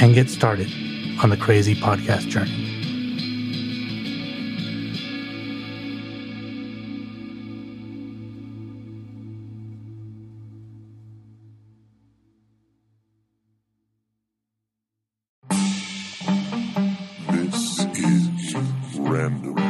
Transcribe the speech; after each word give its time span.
and 0.00 0.14
get 0.14 0.28
started 0.28 0.68
on 1.22 1.30
the 1.30 1.36
crazy 1.36 1.74
podcast 1.74 2.28
journey. 2.28 2.68
This 17.30 17.78
is 17.96 18.98
Random 18.98 19.61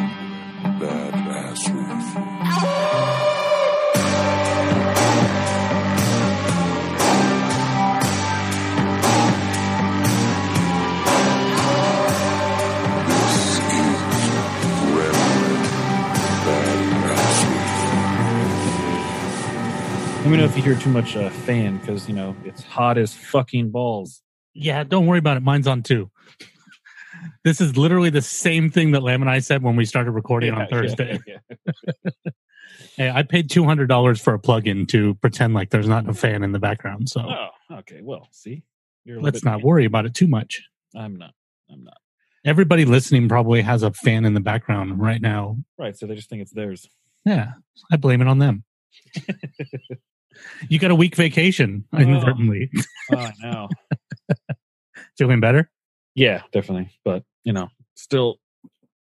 hear 20.62 20.77
too 20.77 20.91
much 20.91 21.16
uh, 21.16 21.28
fan 21.28 21.78
because 21.78 22.08
you 22.08 22.14
know 22.14 22.36
it's 22.44 22.62
hot 22.62 22.96
as 22.96 23.12
fucking 23.12 23.70
balls. 23.70 24.22
Yeah, 24.55 24.84
don't 24.84 25.06
worry 25.06 25.18
about 25.18 25.36
it. 25.36 25.42
Mine's 25.42 25.66
on 25.66 25.82
too. 25.82 26.10
This 27.44 27.60
is 27.60 27.77
literally 27.77 28.10
the 28.10 28.22
same 28.22 28.70
thing 28.70 28.92
that 28.92 29.02
Lam 29.02 29.22
and 29.22 29.30
I 29.30 29.40
said 29.40 29.62
when 29.62 29.77
we 29.77 29.84
started 29.84 30.12
recording 30.12 30.55
on 30.55 30.68
Thursday. 30.68 31.18
Yeah, 31.27 31.38
yeah. 32.05 32.10
Hey, 32.96 33.10
I 33.10 33.22
paid 33.22 33.48
two 33.48 33.64
hundred 33.64 33.86
dollars 33.88 34.20
for 34.20 34.34
a 34.34 34.38
plug-in 34.38 34.86
to 34.88 35.14
pretend 35.16 35.55
like 35.55 35.70
there's 35.70 35.88
not 35.88 36.08
a 36.08 36.14
fan 36.14 36.42
in 36.42 36.52
the 36.52 36.58
background. 36.58 37.08
So 37.08 37.20
Oh, 37.20 37.78
okay. 37.78 38.00
Well, 38.02 38.28
see, 38.33 38.64
You're 39.05 39.18
a 39.18 39.22
let's 39.22 39.44
not 39.44 39.62
worry 39.62 39.84
about 39.84 40.05
it 40.05 40.14
too 40.14 40.27
much. 40.27 40.62
I'm 40.94 41.16
not. 41.16 41.33
I'm 41.70 41.84
not. 41.84 41.96
Everybody 42.44 42.84
listening 42.84 43.28
probably 43.28 43.62
has 43.62 43.83
a 43.83 43.92
fan 43.92 44.24
in 44.24 44.34
the 44.34 44.40
background 44.40 45.00
right 45.00 45.20
now. 45.23 45.56
Right. 45.79 45.96
So 45.96 46.06
they 46.06 46.14
just 46.14 46.29
think 46.29 46.42
it's 46.42 46.52
theirs. 46.52 46.89
Yeah, 47.24 47.52
I 47.90 47.96
blame 47.96 48.20
it 48.20 48.29
on 48.29 48.39
them. 48.39 48.64
you 50.68 50.78
got 50.78 50.90
a 50.90 50.94
week 50.94 51.16
vacation, 51.16 51.84
Oh. 51.92 51.98
inadvertently. 51.98 52.70
Oh, 53.12 53.16
I 53.18 53.32
know. 53.40 53.68
Feeling 55.18 55.40
better? 55.40 55.70
yeah, 56.14 56.42
definitely. 56.52 56.90
But 57.04 57.24
you 57.44 57.52
know, 57.52 57.68
still, 57.94 58.36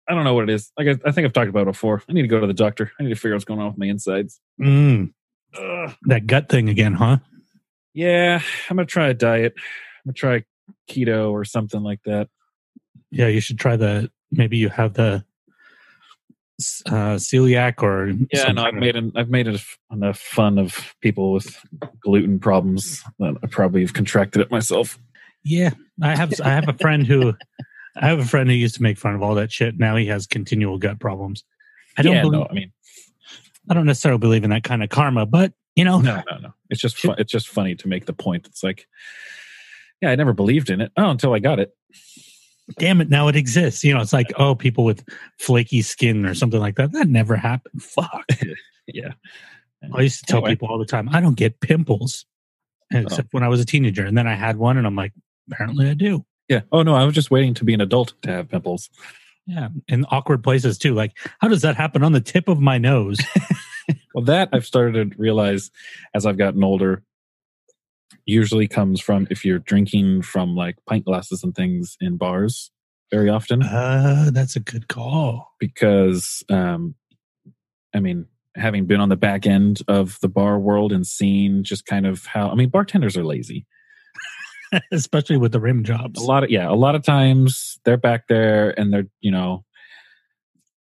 I 0.09 0.15
don't 0.15 0.25
know 0.25 0.35
what 0.35 0.45
it 0.45 0.51
is. 0.51 0.71
Like 0.79 0.89
I, 0.89 1.09
I 1.09 1.13
think 1.13 1.27
I've 1.27 1.33
talked 1.33 1.49
about 1.49 1.63
it 1.63 1.67
before. 1.73 2.03
I 2.09 2.13
need 2.13 2.23
to 2.23 2.29
go 2.29 2.41
to 2.41 2.47
the 2.47 2.55
doctor. 2.55 2.93
I 2.99 3.03
need 3.03 3.09
to 3.11 3.15
figure 3.15 3.33
out 3.33 3.37
what's 3.37 3.45
going 3.45 3.61
on 3.61 3.69
with 3.69 3.79
my 3.79 3.87
insides. 3.87 4.41
Mm, 4.61 5.13
that 6.07 6.27
gut 6.27 6.49
thing 6.49 6.69
again, 6.69 6.95
huh? 6.95 7.19
Yeah, 7.95 8.41
I'm 8.71 8.77
gonna 8.77 8.87
try 8.87 9.09
a 9.09 9.15
diet. 9.15 9.55
I'm 9.57 10.13
gonna 10.13 10.15
try 10.15 10.45
keto 10.91 11.31
or 11.33 11.45
something 11.45 11.83
like 11.83 12.01
that. 12.05 12.29
Yeah, 13.11 13.29
you 13.29 13.41
should 13.41 13.59
try 13.59 13.77
the. 13.77 14.11
Maybe 14.31 14.59
you 14.59 14.69
have 14.69 14.93
the 14.95 15.25
uh, 16.87 17.17
celiac 17.17 17.83
or 17.83 18.13
Yeah, 18.33 18.53
no, 18.53 18.65
I've 18.65 18.75
made 18.75 18.97
an, 18.97 19.13
I've 19.15 19.31
made 19.31 19.47
enough, 19.47 19.79
enough 19.91 20.19
fun 20.19 20.59
of 20.59 20.95
people 21.01 21.33
with 21.33 21.59
gluten 22.01 22.39
problems 22.39 23.03
that 23.19 23.37
I 23.43 23.47
probably 23.47 23.83
have 23.83 23.95
contracted 23.95 24.43
it 24.43 24.51
myself. 24.51 24.99
Yeah, 25.45 25.71
I 26.03 26.17
have. 26.17 26.35
I 26.41 26.51
have 26.51 26.69
a 26.69 26.75
friend 26.75 27.07
who. 27.07 27.35
I 28.01 28.07
have 28.07 28.21
a 28.21 28.25
friend 28.25 28.49
who 28.49 28.55
used 28.55 28.77
to 28.77 28.83
make 28.83 28.99
fun 28.99 29.15
of 29.15 29.23
all 29.23 29.35
that 29.37 29.51
shit. 29.51 29.79
Now 29.79 29.97
he 29.97 30.07
has 30.07 30.27
continual 30.27 30.79
gut 30.79 31.01
problems. 31.01 31.43
I 31.97 32.03
don't. 32.03 32.15
yeah, 32.15 32.23
believe, 32.23 32.41
no, 32.41 32.47
I 32.49 32.53
mean, 32.53 32.73
I 33.69 33.75
don't 33.75 33.87
necessarily 33.87 34.19
believe 34.19 34.45
in 34.45 34.51
that 34.51 34.63
kind 34.63 34.83
of 34.83 34.89
karma, 34.89 35.27
but 35.27 35.53
you 35.75 35.85
know, 35.85 36.01
no, 36.01 36.23
no, 36.31 36.39
no. 36.39 36.55
It's 36.71 36.81
just 36.81 36.99
fun, 36.99 37.17
it's 37.19 37.33
just 37.33 37.49
funny 37.49 37.75
to 37.77 37.89
make 37.89 38.07
the 38.07 38.13
point. 38.13 38.47
It's 38.47 38.63
like, 38.63 38.87
yeah, 40.01 40.11
I 40.11 40.17
never 40.17 40.33
believed 40.33 40.71
in 40.71 40.81
it. 40.81 40.93
Oh, 40.97 41.11
until 41.11 41.35
I 41.35 41.39
got 41.39 41.61
it. 41.61 41.73
Damn 42.79 43.01
it, 43.01 43.09
now 43.09 43.29
it 43.29 43.37
exists. 43.37 43.85
You 43.85 43.95
know, 43.95 44.01
it's 44.01 44.13
like 44.13 44.33
oh, 44.37 44.55
people 44.55 44.85
with 44.85 45.05
flaky 45.39 45.83
skin 45.83 46.27
or 46.27 46.35
something 46.35 46.61
like 46.61 46.77
that. 46.77 46.93
That 46.93 47.09
never 47.09 47.37
happened. 47.37 47.83
Fuck. 47.83 48.27
Yeah. 48.91 49.13
I 49.95 50.01
used 50.01 50.21
to 50.21 50.25
tell 50.25 50.39
Anyway. 50.39 50.53
people 50.53 50.69
all 50.69 50.79
the 50.79 50.87
time, 50.87 51.11
I 51.11 51.21
don't 51.21 51.37
get 51.37 51.61
pimples, 51.61 52.25
oh. 52.95 53.01
except 53.01 53.35
when 53.35 53.43
I 53.43 53.49
was 53.49 53.61
a 53.61 53.67
teenager, 53.67 54.03
and 54.03 54.17
then 54.17 54.27
I 54.27 54.35
had 54.35 54.57
one, 54.57 54.79
and 54.79 54.87
I'm 54.87 54.97
like, 54.97 55.13
apparently 55.53 55.91
I 55.91 55.93
do. 55.93 56.25
Yeah. 56.49 56.63
Oh 56.73 56.83
no, 56.83 56.95
I 56.95 57.05
was 57.05 57.15
just 57.15 57.31
waiting 57.31 57.53
to 57.53 57.67
be 57.67 57.75
an 57.75 57.83
adult 57.83 58.15
to 58.23 58.31
have 58.31 58.49
pimples. 58.49 58.89
Yeah, 59.45 59.69
in 59.89 60.07
awkward 60.11 60.43
places 60.43 60.79
too. 60.79 60.95
Like, 60.95 61.19
how 61.41 61.49
does 61.49 61.61
that 61.61 61.77
happen 61.77 62.03
on 62.03 62.13
the 62.13 62.21
tip 62.23 62.49
of 62.49 62.61
my 62.61 62.79
nose? 62.79 63.19
Well, 64.15 64.25
that 64.25 64.49
I've 64.53 64.67
started 64.67 65.13
to 65.13 65.19
realize 65.19 65.71
as 66.13 66.27
I've 66.27 66.39
gotten 66.39 66.65
older. 66.65 67.05
Usually 68.27 68.69
comes 68.69 69.01
from 69.01 69.27
if 69.31 69.45
you're 69.45 69.59
drinking 69.59 70.23
from 70.23 70.55
like 70.55 70.77
pint 70.87 71.05
glasses 71.05 71.43
and 71.43 71.55
things 71.55 71.97
in 72.01 72.17
bars 72.17 72.71
very 73.11 73.31
often. 73.31 73.63
Uh, 73.63 74.31
that's 74.33 74.55
a 74.57 74.61
good 74.61 74.89
call. 74.89 75.53
because 75.59 76.43
um 76.51 76.95
i 77.95 78.01
mean 78.01 78.27
having 78.55 78.87
been 78.87 79.01
on 79.01 79.09
the 79.09 79.17
back 79.17 79.47
end 79.47 79.81
of 79.89 80.19
the 80.21 80.29
bar 80.29 80.59
world 80.59 80.93
and 80.93 81.07
seeing 81.07 81.63
just 81.65 81.87
kind 81.87 82.07
of 82.07 82.27
how 82.27 82.51
i 82.51 82.55
mean 82.55 82.69
bartenders 82.69 83.17
are 83.17 83.25
lazy 83.25 83.67
Especially 84.93 85.39
with 85.39 85.53
the 85.53 85.61
rim 85.61 85.83
jobs. 85.83 86.21
a 86.21 86.25
lot 86.27 86.45
of 86.45 86.51
yeah 86.51 86.69
a 86.69 86.75
lot 86.77 86.95
of 86.95 87.03
times 87.03 87.79
they're 87.85 87.97
back 87.97 88.29
there 88.29 88.79
and 88.79 88.93
they're 88.93 89.07
you 89.21 89.31
know 89.31 89.65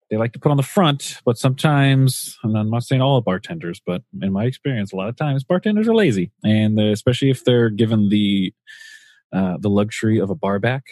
they 0.09 0.17
like 0.17 0.31
to 0.33 0.39
put 0.39 0.49
on 0.51 0.57
the 0.57 0.63
front 0.63 1.21
but 1.25 1.37
sometimes 1.37 2.37
and 2.43 2.57
i'm 2.57 2.69
not 2.69 2.83
saying 2.83 3.01
all 3.01 3.19
bartenders 3.21 3.81
but 3.85 4.01
in 4.21 4.31
my 4.31 4.45
experience 4.45 4.91
a 4.93 4.95
lot 4.95 5.09
of 5.09 5.15
times 5.15 5.43
bartenders 5.43 5.87
are 5.87 5.95
lazy. 5.95 6.31
And 6.43 6.79
uh, 6.79 6.91
especially 6.91 7.29
if 7.29 7.43
they're 7.43 7.69
given 7.69 8.09
the 8.09 8.53
uh, 9.33 9.57
the 9.59 9.69
luxury 9.69 10.19
of 10.19 10.29
a 10.29 10.35
bar 10.35 10.59
back. 10.59 10.83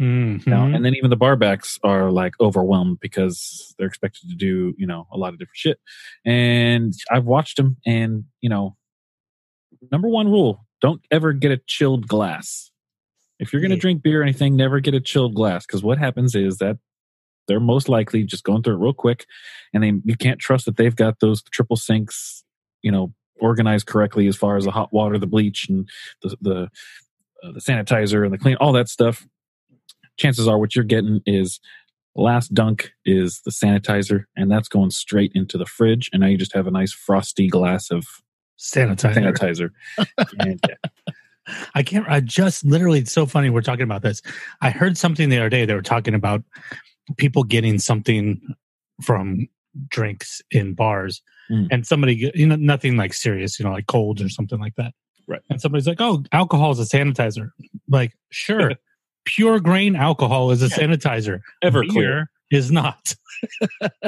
Mhm. 0.00 0.46
now 0.46 0.64
and 0.64 0.82
then 0.84 0.94
even 0.94 1.10
the 1.10 1.16
bar 1.16 1.36
backs 1.36 1.78
are 1.84 2.10
like 2.10 2.32
overwhelmed 2.40 2.98
because 3.00 3.74
they're 3.76 3.88
expected 3.88 4.30
to 4.30 4.36
do 4.36 4.72
you 4.78 4.86
know 4.86 5.06
a 5.12 5.18
lot 5.18 5.32
of 5.34 5.38
different 5.38 5.56
shit. 5.56 5.78
And 6.24 6.94
i've 7.10 7.26
watched 7.26 7.56
them 7.58 7.76
and 7.84 8.24
you 8.40 8.48
know 8.48 8.76
number 9.92 10.08
one 10.08 10.28
rule 10.28 10.66
don't 10.80 11.02
ever 11.10 11.32
get 11.34 11.52
a 11.52 11.60
chilled 11.66 12.08
glass. 12.08 12.70
If 13.38 13.52
you're 13.52 13.60
going 13.60 13.70
to 13.70 13.76
drink 13.76 14.02
beer 14.02 14.20
or 14.20 14.22
anything 14.22 14.56
never 14.56 14.80
get 14.80 14.94
a 14.94 15.00
chilled 15.00 15.34
glass 15.34 15.66
because 15.66 15.82
what 15.82 15.98
happens 15.98 16.34
is 16.34 16.56
that 16.58 16.78
they're 17.50 17.58
most 17.58 17.88
likely 17.88 18.22
just 18.22 18.44
going 18.44 18.62
through 18.62 18.76
it 18.76 18.78
real 18.78 18.92
quick 18.92 19.26
and 19.74 19.82
they 19.82 19.92
you 20.04 20.16
can't 20.16 20.38
trust 20.38 20.66
that 20.66 20.76
they've 20.76 20.94
got 20.94 21.18
those 21.18 21.42
triple 21.50 21.76
sinks 21.76 22.44
you 22.82 22.92
know 22.92 23.12
organized 23.40 23.86
correctly 23.86 24.28
as 24.28 24.36
far 24.36 24.56
as 24.56 24.64
the 24.64 24.70
hot 24.70 24.92
water 24.92 25.18
the 25.18 25.26
bleach 25.26 25.68
and 25.68 25.88
the 26.22 26.36
the, 26.40 26.62
uh, 27.42 27.52
the 27.52 27.60
sanitizer 27.60 28.24
and 28.24 28.32
the 28.32 28.38
clean 28.38 28.56
all 28.60 28.72
that 28.72 28.88
stuff 28.88 29.26
chances 30.16 30.46
are 30.46 30.58
what 30.58 30.76
you're 30.76 30.84
getting 30.84 31.20
is 31.26 31.58
last 32.14 32.54
dunk 32.54 32.92
is 33.04 33.40
the 33.44 33.50
sanitizer 33.50 34.24
and 34.36 34.48
that's 34.48 34.68
going 34.68 34.90
straight 34.90 35.32
into 35.34 35.58
the 35.58 35.66
fridge 35.66 36.08
and 36.12 36.20
now 36.20 36.28
you 36.28 36.38
just 36.38 36.54
have 36.54 36.68
a 36.68 36.70
nice 36.70 36.92
frosty 36.92 37.48
glass 37.48 37.90
of 37.90 38.04
sanitizer. 38.58 39.70
sanitizer 39.98 40.16
and, 40.38 40.60
yeah. 40.68 40.76
I 41.74 41.82
can't. 41.82 42.06
I 42.08 42.20
just 42.20 42.64
literally. 42.64 43.00
It's 43.00 43.10
so 43.10 43.26
funny. 43.26 43.50
We're 43.50 43.62
talking 43.62 43.82
about 43.82 44.02
this. 44.02 44.22
I 44.60 44.70
heard 44.70 44.96
something 44.96 45.30
the 45.30 45.38
other 45.38 45.48
day. 45.48 45.64
They 45.64 45.74
were 45.74 45.82
talking 45.82 46.14
about 46.14 46.44
people 47.16 47.42
getting 47.44 47.78
something 47.78 48.40
from 49.02 49.48
drinks 49.88 50.40
in 50.50 50.74
bars, 50.74 51.22
Mm. 51.50 51.66
and 51.72 51.86
somebody, 51.86 52.30
you 52.34 52.46
know, 52.46 52.54
nothing 52.56 52.96
like 52.96 53.12
serious, 53.12 53.58
you 53.58 53.64
know, 53.64 53.72
like 53.72 53.86
colds 53.88 54.22
or 54.22 54.28
something 54.28 54.60
like 54.60 54.74
that. 54.76 54.92
Right. 55.26 55.40
And 55.50 55.60
somebody's 55.60 55.86
like, 55.88 56.00
"Oh, 56.00 56.22
alcohol 56.32 56.70
is 56.70 56.78
a 56.78 56.84
sanitizer." 56.96 57.50
Like, 57.88 58.12
sure, 58.30 58.72
pure 59.24 59.58
grain 59.58 59.96
alcohol 59.96 60.50
is 60.52 60.62
a 60.62 60.68
sanitizer. 60.68 61.40
Everclear 61.64 62.26
is 62.52 62.70
not. 62.70 63.14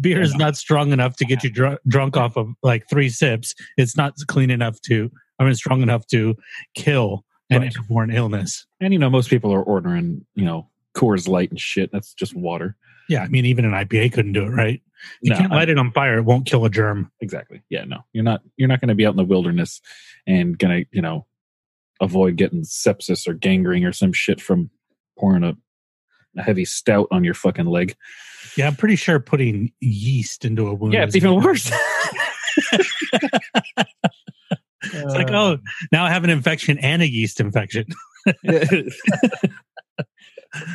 Beer 0.00 0.20
is 0.20 0.34
not 0.34 0.56
strong 0.56 0.92
enough 0.92 1.16
to 1.16 1.24
get 1.24 1.42
you 1.42 1.50
dr- 1.50 1.78
drunk 1.88 2.16
off 2.18 2.36
of 2.36 2.48
like 2.62 2.86
three 2.90 3.08
sips. 3.08 3.54
It's 3.78 3.96
not 3.96 4.12
clean 4.26 4.50
enough 4.50 4.78
to, 4.82 5.10
I 5.38 5.44
mean, 5.44 5.54
strong 5.54 5.80
enough 5.82 6.06
to 6.08 6.36
kill 6.74 7.24
an 7.48 7.62
Right. 7.62 7.74
airborne 7.74 8.10
illness. 8.10 8.66
And 8.80 8.92
you 8.92 8.98
know, 8.98 9.08
most 9.08 9.30
people 9.30 9.52
are 9.54 9.62
ordering, 9.62 10.26
you 10.34 10.44
know, 10.44 10.68
Coors 10.96 11.28
Light 11.28 11.50
and 11.50 11.60
shit. 11.60 11.90
That's 11.92 12.14
just 12.14 12.32
mm-hmm. 12.32 12.42
water. 12.42 12.76
Yeah, 13.08 13.22
I 13.22 13.28
mean, 13.28 13.44
even 13.44 13.64
an 13.66 13.72
IPA 13.72 14.14
couldn't 14.14 14.32
do 14.32 14.44
it, 14.44 14.48
right? 14.50 14.80
You 15.20 15.30
No, 15.30 15.38
can't 15.38 15.52
I- 15.52 15.56
light 15.56 15.68
it 15.68 15.78
on 15.78 15.92
fire; 15.92 16.18
it 16.18 16.24
won't 16.24 16.46
kill 16.46 16.64
a 16.64 16.70
germ. 16.70 17.10
exactly. 17.20 17.62
Yeah, 17.68 17.84
no, 17.84 17.98
you're 18.12 18.24
not. 18.24 18.42
You're 18.56 18.68
not 18.68 18.80
going 18.80 18.88
to 18.88 18.94
be 18.94 19.06
out 19.06 19.12
in 19.12 19.18
the 19.18 19.24
wilderness 19.24 19.80
and 20.26 20.58
gonna, 20.58 20.84
you 20.90 21.02
know, 21.02 21.26
avoid 22.00 22.36
getting 22.36 22.62
sepsis 22.62 23.28
or 23.28 23.34
gangrene 23.34 23.84
or 23.84 23.92
some 23.92 24.12
shit 24.12 24.40
from 24.40 24.70
pouring 25.18 25.44
a, 25.44 25.54
a 26.38 26.42
heavy 26.42 26.64
stout 26.64 27.08
on 27.10 27.24
your 27.24 27.34
fucking 27.34 27.66
leg. 27.66 27.94
Yeah, 28.56 28.68
I'm 28.68 28.76
pretty 28.76 28.96
sure 28.96 29.20
putting 29.20 29.72
yeast 29.80 30.44
into 30.44 30.68
a 30.68 30.74
wound. 30.74 30.94
Yeah, 30.94 31.04
it's 31.04 31.16
even 31.16 31.42
worse. 31.42 31.70
It's 34.92 35.14
like, 35.14 35.30
oh, 35.30 35.58
now 35.92 36.04
I 36.04 36.10
have 36.10 36.24
an 36.24 36.30
infection 36.30 36.78
and 36.78 37.02
a 37.02 37.10
yeast 37.10 37.40
infection. 37.40 37.86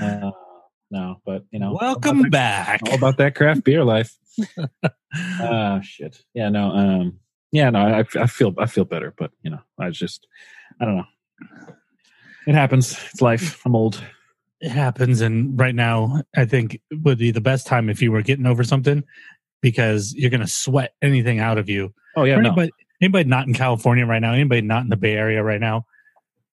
uh, 0.02 0.32
no, 0.92 1.18
but 1.26 1.46
you 1.52 1.60
know, 1.60 1.78
Welcome 1.80 2.30
back. 2.30 2.82
all 2.88 2.96
about 2.96 3.18
that 3.18 3.36
craft 3.36 3.64
beer 3.64 3.84
life. 3.84 4.18
Ah, 5.42 5.80
shit. 5.82 6.22
Yeah, 6.36 6.50
no. 6.50 6.70
Um, 6.70 7.20
yeah, 7.52 7.72
no. 7.72 7.80
I, 7.80 8.06
I 8.20 8.28
feel 8.28 8.54
I 8.60 8.68
feel 8.68 8.86
better, 8.86 9.12
but 9.18 9.32
you 9.42 9.50
know, 9.50 9.60
I 9.80 9.90
just 9.90 10.28
I 10.80 10.86
don't 10.86 10.98
know. 10.98 11.06
It 12.46 12.54
happens. 12.54 12.92
It's 13.12 13.22
life. 13.22 13.60
I'm 13.66 13.76
old. 13.76 14.04
it 14.62 14.70
happens, 14.70 15.22
and 15.22 15.60
right 15.60 15.74
now, 15.74 16.22
I 16.36 16.46
think 16.46 16.80
would 16.92 17.18
be 17.18 17.32
the 17.32 17.42
best 17.42 17.66
time 17.66 17.90
if 17.90 18.04
you 18.04 18.12
were 18.12 18.22
getting 18.22 18.46
over 18.46 18.64
something 18.64 19.04
because 19.62 20.14
you're 20.14 20.30
going 20.30 20.42
to 20.42 20.48
sweat 20.48 20.94
anything 21.02 21.40
out 21.40 21.58
of 21.58 21.70
you. 21.70 21.92
Oh 22.16 22.24
yeah, 22.24 22.36
no. 22.36 22.50
anybody, 22.50 22.72
anybody 23.02 23.28
not 23.28 23.48
in 23.48 23.56
California 23.56 24.06
right 24.06 24.22
now, 24.22 24.34
anybody 24.34 24.62
not 24.62 24.84
in 24.84 24.90
the 24.90 24.96
Bay 24.98 25.14
Area 25.14 25.42
right 25.42 25.60
now, 25.60 25.86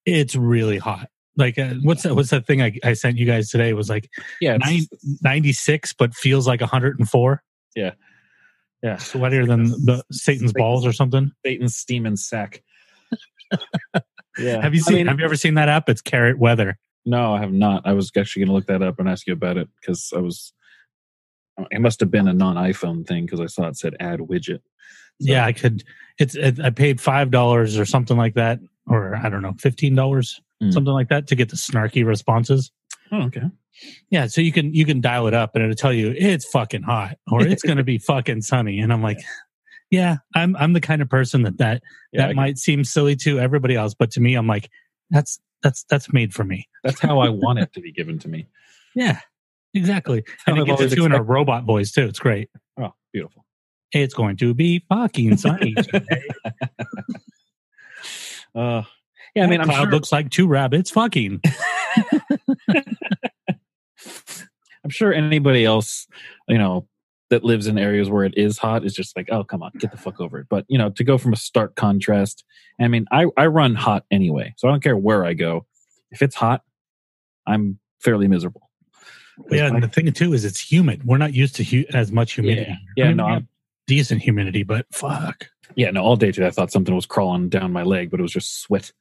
it's 0.07 0.35
really 0.35 0.79
hot. 0.79 1.11
Like, 1.37 1.59
uh, 1.59 1.75
what's 1.83 2.03
that? 2.05 2.15
What's 2.15 2.31
that 2.31 2.47
thing 2.47 2.63
I, 2.63 2.79
I 2.83 2.95
sent 2.95 3.19
you 3.19 3.27
guys 3.27 3.51
today? 3.51 3.69
It 3.69 3.77
was 3.77 3.89
like 3.91 4.09
Yeah, 4.41 4.55
it's- 4.57 4.71
nine, 4.71 4.87
96, 5.23 5.93
but 5.95 6.15
feels 6.15 6.47
like 6.47 6.61
104. 6.61 7.43
yeah. 7.75 7.93
Yeah. 8.83 8.97
Sweatier 8.97 9.47
than 9.47 9.65
the 9.85 10.05
Satan's 10.13 10.53
balls 10.53 10.87
or 10.87 10.93
something. 10.93 11.33
Satan's 11.45 11.75
steaming 11.77 12.17
sack. 12.17 12.63
yeah. 14.39 14.61
Have 14.63 14.75
you 14.75 14.81
I 14.87 14.89
seen? 14.89 14.97
mean, 14.97 15.07
have 15.09 15.19
you 15.19 15.25
ever 15.25 15.37
seen 15.37 15.55
that 15.55 15.69
app? 15.69 15.89
It's 15.89 16.03
Carrot 16.03 16.39
Weather. 16.39 16.79
no, 17.05 17.35
I 17.35 17.41
have 17.41 17.53
not. 17.53 17.83
I 17.87 17.95
was 17.95 18.11
actually 18.17 18.41
going 18.41 18.49
to 18.49 18.55
look 18.55 18.67
that 18.67 18.83
up 18.87 18.99
and 19.01 19.09
ask 19.09 19.27
you 19.27 19.33
about 19.33 19.57
it 19.57 19.69
because 19.81 20.13
I 20.15 20.21
was. 20.21 20.53
It 21.71 21.81
must 21.81 22.01
have 22.01 22.11
been 22.11 22.29
a 22.29 22.35
non-iPhone 22.35 23.07
thing 23.07 23.25
because 23.25 23.41
I 23.41 23.47
saw 23.47 23.67
it 23.69 23.77
said 23.79 23.97
"add 23.99 24.21
widget." 24.21 24.61
So- 24.61 25.33
Yeah, 25.33 25.47
I 25.47 25.53
could. 25.53 25.83
It's. 26.19 26.35
It, 26.37 26.61
I 26.61 26.71
paid 26.71 27.01
five 27.01 27.31
dollars 27.31 27.79
or 27.79 27.87
something 27.87 28.17
like 28.17 28.35
that, 28.35 28.61
or 28.87 29.17
I 29.17 29.29
don't 29.29 29.43
know, 29.43 29.55
fifteen 29.59 29.95
dollars, 29.95 30.41
Mm. 30.63 30.73
something 30.73 30.93
like 30.93 31.09
that, 31.11 31.27
to 31.27 31.35
get 31.35 31.51
the 31.51 31.57
snarky 31.57 32.03
responses. 32.07 32.71
Oh, 33.13 33.25
okay. 33.25 33.43
Yeah, 34.11 34.27
so 34.27 34.41
you 34.41 34.53
can 34.53 34.73
you 34.73 34.87
can 34.87 35.01
dial 35.03 35.27
it 35.27 35.35
up 35.35 35.55
and 35.55 35.63
it'll 35.63 35.77
tell 35.77 35.93
you 35.93 36.15
it's 36.17 36.47
fucking 36.49 36.83
hot 36.83 37.19
or 37.31 37.43
it's 37.47 37.63
going 37.63 37.77
to 37.77 37.85
be 37.85 37.99
fucking 38.07 38.41
sunny, 38.43 38.79
and 38.81 38.91
I'm 38.93 39.03
like, 39.03 39.19
yeah, 39.91 40.17
I'm 40.35 40.57
I'm 40.57 40.73
the 40.73 40.81
kind 40.81 41.03
of 41.03 41.11
person 41.11 41.43
that 41.43 41.59
that 41.59 41.83
Yeah, 42.13 42.29
that 42.29 42.35
might 42.37 42.57
seem 42.59 42.85
silly 42.85 43.17
to 43.17 43.39
everybody 43.39 43.75
else, 43.77 43.93
but 43.95 44.11
to 44.13 44.21
me, 44.21 44.35
I'm 44.35 44.47
like, 44.47 44.71
that's 45.11 45.39
that's 45.63 45.85
that's 45.91 46.11
made 46.13 46.33
for 46.33 46.45
me. 46.45 46.67
that's 46.85 47.01
how 47.01 47.19
I 47.19 47.29
want 47.29 47.59
it 47.59 47.73
to 47.75 47.81
be 47.81 47.93
given 47.93 48.19
to 48.21 48.29
me. 48.29 48.47
Yeah, 48.95 49.21
exactly. 49.75 50.25
And 50.47 50.57
I've 50.57 50.63
it 50.63 50.67
gets 50.69 50.81
it 50.81 50.89
to 50.91 50.97
you 50.97 51.05
in 51.05 51.13
a 51.13 51.23
robot 51.23 51.65
voice 51.65 51.93
too. 51.93 52.07
It's 52.07 52.19
great. 52.19 52.49
Oh, 52.81 52.95
beautiful. 53.13 53.45
It's 53.93 54.15
going 54.15 54.39
to 54.39 54.55
be 54.55 54.83
fucking 54.89 55.37
sunny. 55.37 55.75
today. 55.75 56.23
Uh, 58.57 58.83
yeah, 59.35 59.45
I 59.45 59.47
mean, 59.49 59.61
I'm 59.61 59.67
cloud 59.67 59.83
sure, 59.85 59.91
looks 59.93 60.11
like 60.13 60.31
two 60.31 60.47
rabbits 60.49 60.91
fucking. 60.91 61.43
I'm 64.85 64.91
sure 64.91 65.13
anybody 65.13 65.65
else, 65.65 66.07
you 66.49 66.59
know, 66.59 66.87
that 67.31 67.43
lives 67.45 67.67
in 67.67 67.77
areas 67.77 68.09
where 68.09 68.25
it 68.25 68.35
is 68.39 68.57
hot 68.57 68.85
is 68.85 68.95
just 68.95 69.17
like, 69.17 69.29
oh, 69.33 69.43
come 69.43 69.63
on, 69.63 69.73
get 69.79 69.91
the 69.91 69.97
fuck 69.97 70.21
over 70.21 70.39
it. 70.39 70.47
But 70.49 70.65
you 70.69 70.79
know, 70.79 70.91
to 70.91 71.05
go 71.05 71.19
from 71.19 71.33
a 71.33 71.37
stark 71.37 71.75
contrast, 71.75 72.45
I 72.81 72.89
mean, 72.89 73.05
I 73.11 73.27
I 73.37 73.47
run 73.47 73.75
hot 73.75 74.05
anyway, 74.11 74.55
so 74.57 74.69
I 74.69 74.71
don't 74.71 74.83
care 74.83 74.97
where 74.97 75.25
I 75.25 75.35
go. 75.35 75.67
If 76.13 76.23
it's 76.23 76.37
hot, 76.37 76.63
I'm 77.47 77.79
fairly 78.01 78.29
miserable. 78.29 78.71
Yeah, 79.51 79.67
and 79.67 79.83
the 79.83 79.89
thing 79.89 80.11
too 80.13 80.33
is 80.33 80.45
it's 80.45 80.61
humid. 80.71 81.05
We're 81.05 81.19
not 81.19 81.35
used 81.35 81.57
to 81.57 81.65
hu- 81.65 81.85
as 81.93 82.11
much 82.13 82.35
humidity. 82.35 82.71
Yeah, 82.71 82.77
yeah, 82.97 83.05
I 83.05 83.09
mean, 83.09 83.17
no, 83.19 83.25
we 83.27 83.31
have 83.33 83.39
I'm- 83.43 83.49
decent 83.87 84.23
humidity, 84.23 84.63
but 84.63 84.87
fuck. 84.93 85.49
Yeah, 85.75 85.91
no, 85.91 86.03
all 86.03 86.17
day 86.17 86.33
today 86.33 86.47
I 86.47 86.51
thought 86.51 86.71
something 86.71 86.95
was 86.95 87.07
crawling 87.07 87.49
down 87.49 87.73
my 87.73 87.83
leg, 87.83 88.11
but 88.11 88.21
it 88.21 88.23
was 88.23 88.33
just 88.33 88.61
sweat. 88.61 88.93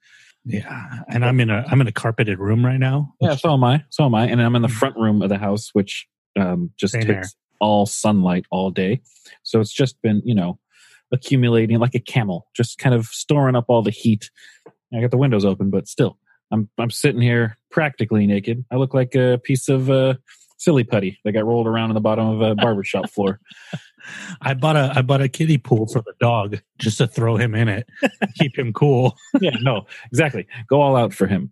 Yeah, 0.45 0.99
and 1.09 1.25
I'm 1.25 1.39
in 1.39 1.49
a 1.49 1.65
I'm 1.67 1.81
in 1.81 1.87
a 1.87 1.91
carpeted 1.91 2.39
room 2.39 2.63
right 2.63 2.77
now. 2.77 3.13
Yeah, 3.19 3.35
so 3.35 3.53
am 3.53 3.63
I. 3.63 3.83
So 3.89 4.05
am 4.05 4.13
I. 4.13 4.25
And 4.27 4.41
I'm 4.41 4.55
in 4.55 4.61
the 4.61 4.67
front 4.67 4.95
room 4.95 5.21
of 5.21 5.29
the 5.29 5.39
house, 5.39 5.69
which 5.73 6.07
um, 6.39 6.71
just 6.77 6.93
Same 6.93 7.03
takes 7.03 7.35
all 7.59 7.85
sunlight 7.85 8.45
all 8.51 8.69
day. 8.69 9.01
So 9.43 9.59
it's 9.59 9.73
just 9.73 9.99
been, 10.01 10.21
you 10.23 10.35
know, 10.35 10.59
accumulating 11.11 11.79
like 11.79 11.95
a 11.95 11.99
camel, 11.99 12.47
just 12.55 12.77
kind 12.77 12.93
of 12.93 13.07
storing 13.07 13.55
up 13.55 13.65
all 13.69 13.81
the 13.81 13.91
heat. 13.91 14.29
I 14.93 15.01
got 15.01 15.11
the 15.11 15.17
windows 15.17 15.45
open, 15.45 15.71
but 15.71 15.87
still, 15.87 16.19
I'm 16.51 16.69
I'm 16.77 16.91
sitting 16.91 17.21
here 17.21 17.57
practically 17.71 18.27
naked. 18.27 18.63
I 18.71 18.75
look 18.75 18.93
like 18.93 19.15
a 19.15 19.39
piece 19.43 19.67
of 19.67 19.89
uh, 19.89 20.15
silly 20.65 20.83
putty 20.83 21.19
that 21.23 21.31
got 21.31 21.45
rolled 21.45 21.67
around 21.67 21.91
in 21.91 21.93
the 21.93 22.01
bottom 22.01 22.27
of 22.27 22.41
a 22.41 22.55
barbershop 22.61 23.09
floor. 23.09 23.39
I 24.41 24.55
bought 24.55 24.75
a 24.75 24.91
I 24.95 25.01
bought 25.01 25.21
a 25.21 25.29
kiddie 25.29 25.57
pool 25.59 25.87
for 25.87 26.01
the 26.01 26.13
dog 26.19 26.59
just 26.79 26.97
to 26.97 27.07
throw 27.07 27.37
him 27.37 27.55
in 27.55 27.69
it, 27.69 27.87
keep 28.35 28.57
him 28.57 28.73
cool. 28.73 29.15
yeah, 29.39 29.55
no, 29.61 29.85
exactly. 30.11 30.47
Go 30.67 30.81
all 30.81 30.95
out 30.95 31.13
for 31.13 31.27
him. 31.27 31.51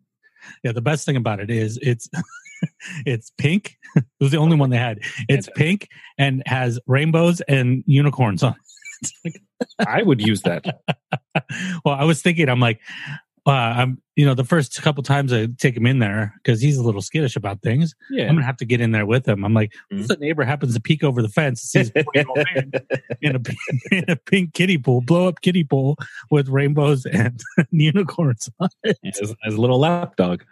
Yeah, 0.64 0.74
the 0.74 0.82
best 0.82 1.06
thing 1.06 1.16
about 1.16 1.40
it 1.40 1.50
is 1.50 1.80
it's 1.82 2.10
it's 3.06 3.32
pink. 3.38 3.78
It 3.96 4.04
was 4.20 4.32
the 4.32 4.38
only 4.38 4.58
one 4.58 4.72
they 4.72 4.78
had. 4.78 5.00
It's 5.30 5.48
pink 5.56 5.88
and 6.18 6.44
has 6.46 6.80
rainbows 6.88 7.42
and 7.42 7.84
unicorns 7.86 8.44
on. 8.44 8.56
It. 9.24 9.42
I 9.86 10.02
would 10.02 10.22
use 10.22 10.42
that. 10.44 10.66
well, 11.86 11.96
I 11.96 12.04
was 12.04 12.22
thinking, 12.22 12.50
I'm 12.50 12.60
like, 12.60 12.80
uh, 13.46 13.52
I'm, 13.52 14.02
you 14.16 14.26
know, 14.26 14.34
the 14.36 14.44
first 14.46 14.82
couple 14.82 15.04
times 15.04 15.34
I 15.34 15.48
take 15.58 15.76
him 15.76 15.86
in 15.86 16.00
there 16.00 16.34
because 16.38 16.62
he's 16.62 16.78
a 16.78 16.84
little 16.84 17.02
skittish 17.02 17.36
about 17.36 17.62
things. 17.62 17.94
Yeah. 18.10 18.28
I'm 18.30 18.36
gonna 18.36 18.46
have 18.46 18.58
to 18.58 18.66
get 18.66 18.80
in 18.80 18.92
there 18.92 19.06
with 19.06 19.28
him. 19.28 19.44
I'm 19.44 19.54
like, 19.54 19.74
Mhm. 19.92 20.02
if 20.02 20.08
the 20.08 20.16
neighbor 20.18 20.44
happens 20.44 20.74
to 20.76 20.80
peek 20.82 21.04
over 21.04 21.22
the 21.22 21.28
fence 21.30 21.74
and 21.76 21.88
sees 21.88 21.92
a 21.96 22.06
man 22.16 22.72
in 23.22 23.36
a 23.36 23.40
pink, 23.40 23.60
in 23.92 24.06
a 24.10 24.16
pink 24.16 24.54
kiddie 24.54 24.78
pool, 24.78 25.02
blow 25.02 25.28
up 25.28 25.42
kiddie 25.42 25.64
pool 25.66 25.98
with 26.32 26.48
rainbows 26.48 27.06
and 27.06 27.42
unicorns. 27.72 28.50
on 28.60 28.70
it. 28.84 28.98
as, 29.22 29.36
as 29.46 29.54
a 29.56 29.60
little 29.62 29.80
lap 29.80 30.16
dog. 30.16 30.44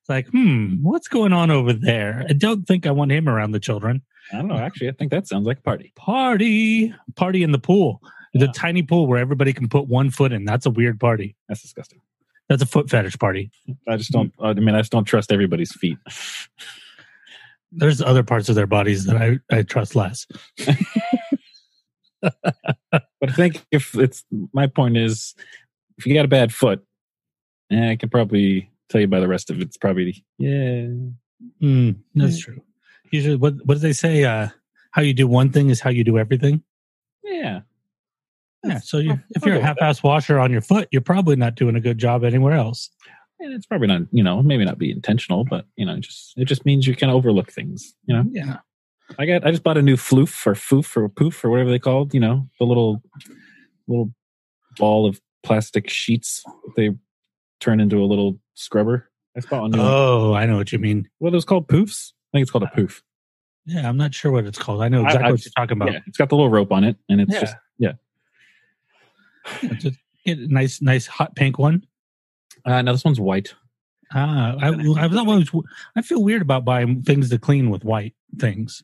It's 0.00 0.08
like, 0.08 0.26
hmm, 0.28 0.82
what's 0.82 1.06
going 1.06 1.32
on 1.32 1.52
over 1.52 1.72
there? 1.72 2.26
I 2.28 2.32
don't 2.32 2.66
think 2.66 2.86
I 2.86 2.90
want 2.90 3.12
him 3.12 3.28
around 3.28 3.52
the 3.52 3.60
children. 3.60 4.02
I 4.32 4.36
don't 4.38 4.48
know. 4.48 4.56
Actually, 4.56 4.88
I 4.88 4.92
think 4.92 5.12
that 5.12 5.28
sounds 5.28 5.46
like 5.46 5.58
a 5.58 5.62
party. 5.62 5.92
Party, 5.94 6.92
party 7.14 7.42
in 7.44 7.52
the 7.52 7.58
pool, 7.60 8.00
the 8.34 8.48
tiny 8.48 8.82
pool 8.82 9.06
where 9.06 9.18
everybody 9.18 9.52
can 9.52 9.68
put 9.68 9.86
one 9.86 10.10
foot 10.10 10.32
in. 10.32 10.44
That's 10.44 10.66
a 10.66 10.70
weird 10.70 10.98
party. 10.98 11.36
That's 11.48 11.62
disgusting. 11.62 12.00
That's 12.48 12.62
a 12.62 12.66
foot 12.66 12.90
fetish 12.90 13.18
party. 13.18 13.50
I 13.88 13.96
just 13.96 14.10
don't. 14.10 14.32
I 14.40 14.52
mean, 14.54 14.74
I 14.74 14.80
just 14.80 14.92
don't 14.92 15.04
trust 15.04 15.32
everybody's 15.32 15.72
feet. 15.72 15.98
There's 17.72 18.02
other 18.02 18.22
parts 18.22 18.50
of 18.50 18.54
their 18.54 18.66
bodies 18.66 19.06
that 19.06 19.16
I, 19.16 19.38
I 19.50 19.62
trust 19.62 19.96
less. 19.96 20.26
But 23.22 23.30
I 23.30 23.32
think 23.32 23.64
if 23.70 23.94
it's 23.94 24.24
my 24.52 24.66
point 24.66 24.96
is, 24.96 25.34
if 25.98 26.06
you 26.06 26.14
got 26.14 26.24
a 26.24 26.28
bad 26.28 26.52
foot, 26.52 26.84
eh, 27.70 27.90
I 27.92 27.96
can 27.96 28.08
probably 28.08 28.70
tell 28.88 29.00
you 29.00 29.06
by 29.06 29.20
the 29.20 29.28
rest 29.28 29.50
of 29.50 29.60
it. 29.60 29.62
It's 29.62 29.76
probably 29.76 30.24
yeah. 30.38 30.88
Mm, 31.60 31.96
that's 32.14 32.40
true. 32.40 32.60
Usually, 33.10 33.36
what 33.36 33.54
what 33.64 33.74
do 33.74 33.80
they 33.80 33.92
say? 33.92 34.24
Uh, 34.24 34.48
how 34.92 35.02
you 35.02 35.14
do 35.14 35.26
one 35.26 35.50
thing 35.50 35.70
is 35.70 35.80
how 35.80 35.90
you 35.90 36.04
do 36.04 36.18
everything. 36.18 36.62
Yeah, 37.24 37.60
Yeah. 38.64 38.78
So 38.80 38.98
you, 38.98 39.18
if 39.30 39.44
you're 39.44 39.56
a 39.56 39.60
half-ass 39.62 40.02
washer 40.02 40.38
on 40.38 40.52
your 40.52 40.60
foot, 40.60 40.88
you're 40.92 41.02
probably 41.02 41.36
not 41.36 41.54
doing 41.54 41.76
a 41.76 41.80
good 41.80 41.98
job 41.98 42.24
anywhere 42.24 42.54
else. 42.54 42.90
and 43.40 43.52
it's 43.52 43.66
probably 43.66 43.88
not. 43.88 44.02
You 44.12 44.22
know, 44.22 44.42
maybe 44.42 44.64
not 44.64 44.78
be 44.78 44.90
intentional, 44.90 45.44
but 45.44 45.66
you 45.76 45.84
know, 45.86 45.98
just 45.98 46.32
it 46.36 46.44
just 46.46 46.64
means 46.64 46.86
you 46.86 46.94
can 46.96 47.10
overlook 47.10 47.50
things. 47.52 47.94
You 48.06 48.16
know, 48.16 48.24
Yeah. 48.30 48.56
I 49.18 49.26
got. 49.26 49.44
I 49.46 49.50
just 49.50 49.62
bought 49.62 49.76
a 49.76 49.82
new 49.82 49.96
floof 49.96 50.46
or 50.46 50.54
foof 50.54 50.96
or 50.96 51.06
poof 51.08 51.44
or 51.44 51.50
whatever 51.50 51.70
they 51.70 51.78
called. 51.78 52.14
You 52.14 52.20
know, 52.20 52.48
the 52.58 52.64
little 52.64 53.02
little 53.86 54.10
ball 54.78 55.06
of 55.06 55.20
plastic 55.42 55.90
sheets 55.90 56.42
that 56.44 56.72
they 56.76 56.90
turn 57.60 57.78
into 57.80 58.02
a 58.02 58.06
little 58.06 58.38
scrubber. 58.54 59.10
I 59.36 59.40
just 59.40 59.50
bought 59.50 59.62
one. 59.62 59.72
Oh, 59.76 60.32
I 60.34 60.46
know 60.46 60.56
what 60.56 60.72
you 60.72 60.78
mean. 60.78 61.08
Well, 61.20 61.28
are 61.28 61.32
those 61.32 61.44
called? 61.44 61.68
Poofs? 61.68 62.12
I 62.32 62.38
think 62.38 62.42
it's 62.42 62.50
called 62.50 62.64
a 62.64 62.68
uh, 62.68 62.74
poof. 62.74 63.02
Yeah, 63.66 63.86
I'm 63.88 63.96
not 63.98 64.14
sure 64.14 64.32
what 64.32 64.46
it's 64.46 64.58
called. 64.58 64.82
I 64.82 64.88
know 64.88 65.02
exactly 65.04 65.28
I 65.28 65.30
what 65.32 65.44
you're 65.44 65.52
talking 65.56 65.76
about. 65.76 65.92
Yeah, 65.92 65.98
it's 66.06 66.16
got 66.16 66.30
the 66.30 66.36
little 66.36 66.50
rope 66.50 66.72
on 66.72 66.82
it, 66.84 66.96
and 67.10 67.20
it's 67.20 67.32
Yeah. 67.34 67.40
just 67.40 67.56
yeah. 67.78 67.92
Just 69.78 69.98
get 70.24 70.38
a 70.38 70.46
nice, 70.52 70.80
nice 70.82 71.06
hot 71.06 71.34
pink 71.36 71.58
one. 71.58 71.86
Uh, 72.64 72.82
no, 72.82 72.92
this 72.92 73.04
one's 73.04 73.20
white. 73.20 73.54
Ah, 74.14 74.54
I, 74.60 74.68
I 74.68 75.06
was 75.06 75.16
always. 75.16 75.50
I 75.96 76.02
feel 76.02 76.22
weird 76.22 76.42
about 76.42 76.64
buying 76.64 77.02
things 77.02 77.30
to 77.30 77.38
clean 77.38 77.70
with 77.70 77.84
white 77.84 78.14
things. 78.38 78.82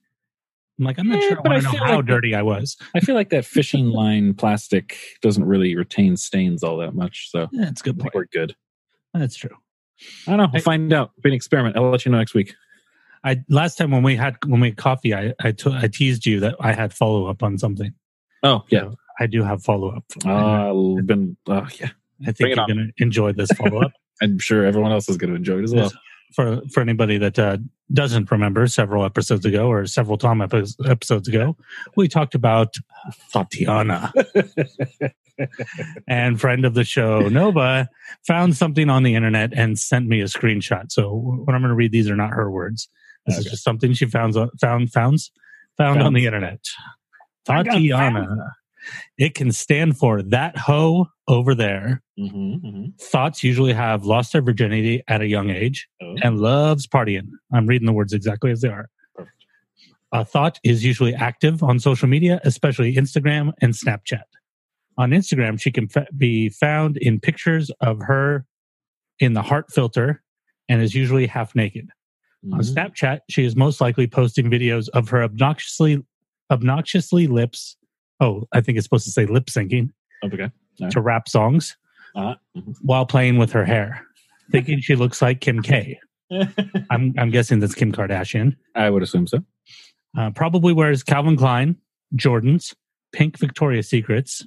I'm 0.78 0.84
like, 0.86 0.98
I'm 0.98 1.08
not 1.08 1.18
Eh, 1.22 1.28
sure 1.28 1.38
I 1.38 1.42
but 1.42 1.52
I 1.52 1.54
want 1.56 1.66
to 1.66 1.72
know 1.72 1.84
how 1.84 1.96
like- 1.96 2.06
dirty 2.06 2.34
I 2.34 2.42
was. 2.42 2.76
I 2.94 3.00
feel 3.00 3.14
like 3.14 3.30
that 3.30 3.44
fishing 3.56 3.86
line 3.90 4.34
plastic 4.34 4.96
doesn't 5.22 5.44
really 5.44 5.76
retain 5.76 6.16
stains 6.16 6.62
all 6.62 6.76
that 6.78 6.94
much. 6.94 7.30
So 7.30 7.48
Yeah, 7.52 7.64
That's 7.66 7.80
a 7.80 7.84
good 7.84 7.98
point. 7.98 8.14
we're 8.14 8.26
good. 8.26 8.54
That's 9.12 9.36
true. 9.36 9.56
I 10.26 10.30
don't 10.30 10.38
know. 10.38 10.48
We'll 10.52 10.62
find 10.62 10.92
out. 10.92 11.10
Be 11.22 11.30
an 11.30 11.34
experiment. 11.34 11.76
I'll 11.76 11.90
let 11.90 12.04
you 12.06 12.12
know 12.12 12.18
next 12.18 12.32
week. 12.34 12.54
I 13.24 13.42
last 13.48 13.76
time 13.76 13.90
when 13.90 14.04
we 14.04 14.14
had 14.14 14.36
when 14.46 14.60
we 14.60 14.68
had 14.68 14.76
coffee, 14.76 15.12
I 15.12 15.34
I 15.40 15.52
I 15.72 15.88
teased 15.88 16.24
you 16.24 16.38
that 16.40 16.54
I 16.60 16.72
had 16.72 16.94
follow 16.94 17.26
up 17.26 17.42
on 17.42 17.58
something. 17.58 17.92
Oh 18.44 18.62
yeah. 18.70 18.90
I 19.18 19.26
do 19.26 19.42
have 19.42 19.62
follow 19.62 19.90
up. 19.96 20.04
Uh, 20.24 20.72
been. 21.02 21.36
Uh, 21.46 21.66
yeah. 21.80 21.90
I 22.26 22.32
think 22.32 22.56
you're 22.56 22.66
going 22.66 22.92
to 22.96 23.02
enjoy 23.02 23.32
this 23.32 23.50
follow 23.52 23.82
up. 23.82 23.92
I'm 24.22 24.38
sure 24.38 24.64
everyone 24.64 24.92
else 24.92 25.08
is 25.08 25.16
going 25.16 25.30
to 25.30 25.36
enjoy 25.36 25.58
it 25.58 25.64
as 25.64 25.74
well. 25.74 25.92
for 26.34 26.60
for 26.72 26.80
anybody 26.80 27.18
that 27.18 27.38
uh, 27.38 27.58
doesn't 27.92 28.30
remember, 28.30 28.66
several 28.66 29.04
episodes 29.04 29.44
ago 29.44 29.68
or 29.68 29.86
several 29.86 30.18
Tom 30.18 30.42
epi- 30.42 30.64
episodes 30.84 31.28
ago, 31.28 31.56
we 31.96 32.08
talked 32.08 32.34
about 32.34 32.74
Tatiana. 33.32 34.12
and 36.08 36.40
friend 36.40 36.64
of 36.64 36.74
the 36.74 36.82
show 36.82 37.28
Nova 37.28 37.88
found 38.26 38.56
something 38.56 38.90
on 38.90 39.04
the 39.04 39.14
internet 39.14 39.52
and 39.54 39.78
sent 39.78 40.08
me 40.08 40.20
a 40.20 40.24
screenshot. 40.24 40.90
So 40.90 41.12
what 41.14 41.54
I'm 41.54 41.60
going 41.60 41.70
to 41.70 41.76
read 41.76 41.92
these 41.92 42.10
are 42.10 42.16
not 42.16 42.30
her 42.30 42.50
words. 42.50 42.88
This 43.26 43.38
is 43.38 43.44
just 43.44 43.62
something 43.62 43.92
she 43.92 44.06
found 44.06 44.34
found 44.60 44.90
found 44.90 45.20
found 45.76 46.02
on 46.02 46.14
the 46.14 46.26
internet. 46.26 46.60
Tatiana. 47.44 48.54
It 49.18 49.34
can 49.34 49.52
stand 49.52 49.98
for 49.98 50.22
that 50.22 50.56
hoe 50.56 51.08
over 51.26 51.54
there. 51.54 52.02
Mm-hmm, 52.18 52.66
mm-hmm. 52.66 52.84
Thoughts 53.00 53.42
usually 53.44 53.72
have 53.72 54.04
lost 54.04 54.32
their 54.32 54.42
virginity 54.42 55.02
at 55.08 55.20
a 55.20 55.26
young 55.26 55.50
age 55.50 55.88
Oh. 56.02 56.16
and 56.22 56.38
loves 56.40 56.86
partying. 56.86 57.28
I'm 57.52 57.66
reading 57.66 57.86
the 57.86 57.92
words 57.92 58.12
exactly 58.12 58.50
as 58.50 58.60
they 58.60 58.68
are. 58.68 58.88
Perfect. 59.14 59.34
A 60.12 60.24
thought 60.24 60.58
is 60.64 60.84
usually 60.84 61.14
active 61.14 61.62
on 61.62 61.78
social 61.78 62.08
media, 62.08 62.40
especially 62.44 62.94
Instagram 62.94 63.52
and 63.60 63.74
Snapchat. 63.74 64.22
On 64.96 65.10
Instagram, 65.10 65.60
she 65.60 65.70
can 65.70 65.88
fa- 65.88 66.06
be 66.16 66.48
found 66.48 66.96
in 66.96 67.20
pictures 67.20 67.70
of 67.80 68.00
her 68.02 68.44
in 69.20 69.34
the 69.34 69.42
heart 69.42 69.66
filter 69.70 70.22
and 70.68 70.82
is 70.82 70.94
usually 70.94 71.26
half 71.26 71.54
naked. 71.54 71.88
On 72.52 72.60
Mhm. 72.60 72.74
Snapchat, 72.74 73.20
she 73.28 73.44
is 73.44 73.54
most 73.56 73.80
likely 73.80 74.06
posting 74.06 74.50
videos 74.50 74.88
of 74.90 75.08
her 75.10 75.22
obnoxiously 75.22 76.02
obnoxiously 76.50 77.26
lips. 77.26 77.76
Oh, 78.20 78.44
I 78.52 78.60
think 78.60 78.78
it's 78.78 78.84
supposed 78.84 79.04
to 79.04 79.12
say 79.12 79.26
lip 79.26 79.46
syncing 79.46 79.90
Okay. 80.24 80.48
to 80.90 81.00
rap 81.00 81.28
songs 81.28 81.76
Uh, 82.16 82.34
mhm. 82.56 82.74
while 82.82 83.06
playing 83.06 83.38
with 83.38 83.52
her 83.52 83.64
hair, 83.64 84.04
thinking 84.50 84.80
she 84.80 84.96
looks 84.96 85.22
like 85.22 85.40
Kim 85.40 85.62
K. 85.62 85.98
I'm 86.90 87.14
I'm 87.18 87.30
guessing 87.30 87.60
that's 87.60 87.74
Kim 87.74 87.92
Kardashian. 87.92 88.56
I 88.74 88.90
would 88.90 89.02
assume 89.02 89.26
so. 89.26 89.38
Uh, 90.16 90.30
probably 90.30 90.72
wears 90.72 91.02
Calvin 91.02 91.36
Klein, 91.36 91.76
Jordans, 92.16 92.74
pink 93.12 93.38
Victoria's 93.38 93.88
Secrets. 93.88 94.44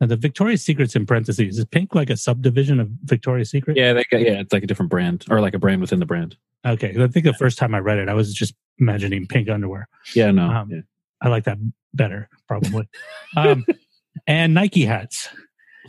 Now 0.00 0.06
the 0.08 0.16
Victoria's 0.16 0.62
Secrets 0.64 0.96
in 0.96 1.06
parentheses 1.06 1.58
is 1.58 1.64
pink 1.66 1.94
like 1.94 2.10
a 2.10 2.16
subdivision 2.16 2.80
of 2.80 2.88
Victoria's 3.04 3.50
Secret. 3.50 3.76
Yeah, 3.76 3.92
they 3.92 4.04
got, 4.10 4.20
yeah, 4.22 4.40
it's 4.40 4.52
like 4.52 4.62
a 4.62 4.66
different 4.66 4.90
brand 4.90 5.24
or 5.30 5.40
like 5.40 5.54
a 5.54 5.58
brand 5.58 5.80
within 5.80 6.00
the 6.00 6.06
brand. 6.06 6.36
Okay, 6.66 6.94
I 6.98 7.06
think 7.08 7.24
the 7.24 7.34
first 7.34 7.58
time 7.58 7.74
I 7.74 7.78
read 7.78 7.98
it, 7.98 8.08
I 8.08 8.14
was 8.14 8.34
just 8.34 8.54
imagining 8.78 9.26
pink 9.26 9.48
underwear. 9.48 9.88
Yeah, 10.14 10.30
no. 10.30 10.48
Um, 10.50 10.70
yeah. 10.70 10.80
I 11.22 11.28
like 11.28 11.44
that 11.44 11.58
better, 11.94 12.28
probably. 12.48 12.88
um, 13.36 13.64
and 14.26 14.54
Nike 14.54 14.84
hats. 14.84 15.28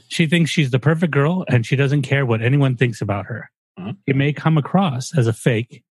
She 0.09 0.27
thinks 0.27 0.51
she's 0.51 0.71
the 0.71 0.79
perfect 0.79 1.11
girl, 1.13 1.45
and 1.49 1.65
she 1.65 1.75
doesn't 1.75 2.01
care 2.01 2.25
what 2.25 2.41
anyone 2.41 2.75
thinks 2.75 3.01
about 3.01 3.25
her. 3.27 3.49
Uh-huh. 3.77 3.93
It 4.07 4.15
may 4.15 4.33
come 4.33 4.57
across 4.57 5.17
as 5.17 5.27
a 5.27 5.33
fake, 5.33 5.83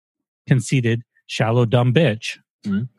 conceited, 0.47 1.03
shallow, 1.27 1.65
dumb 1.65 1.93
bitch. 1.93 2.37
Mhm. 2.65 2.89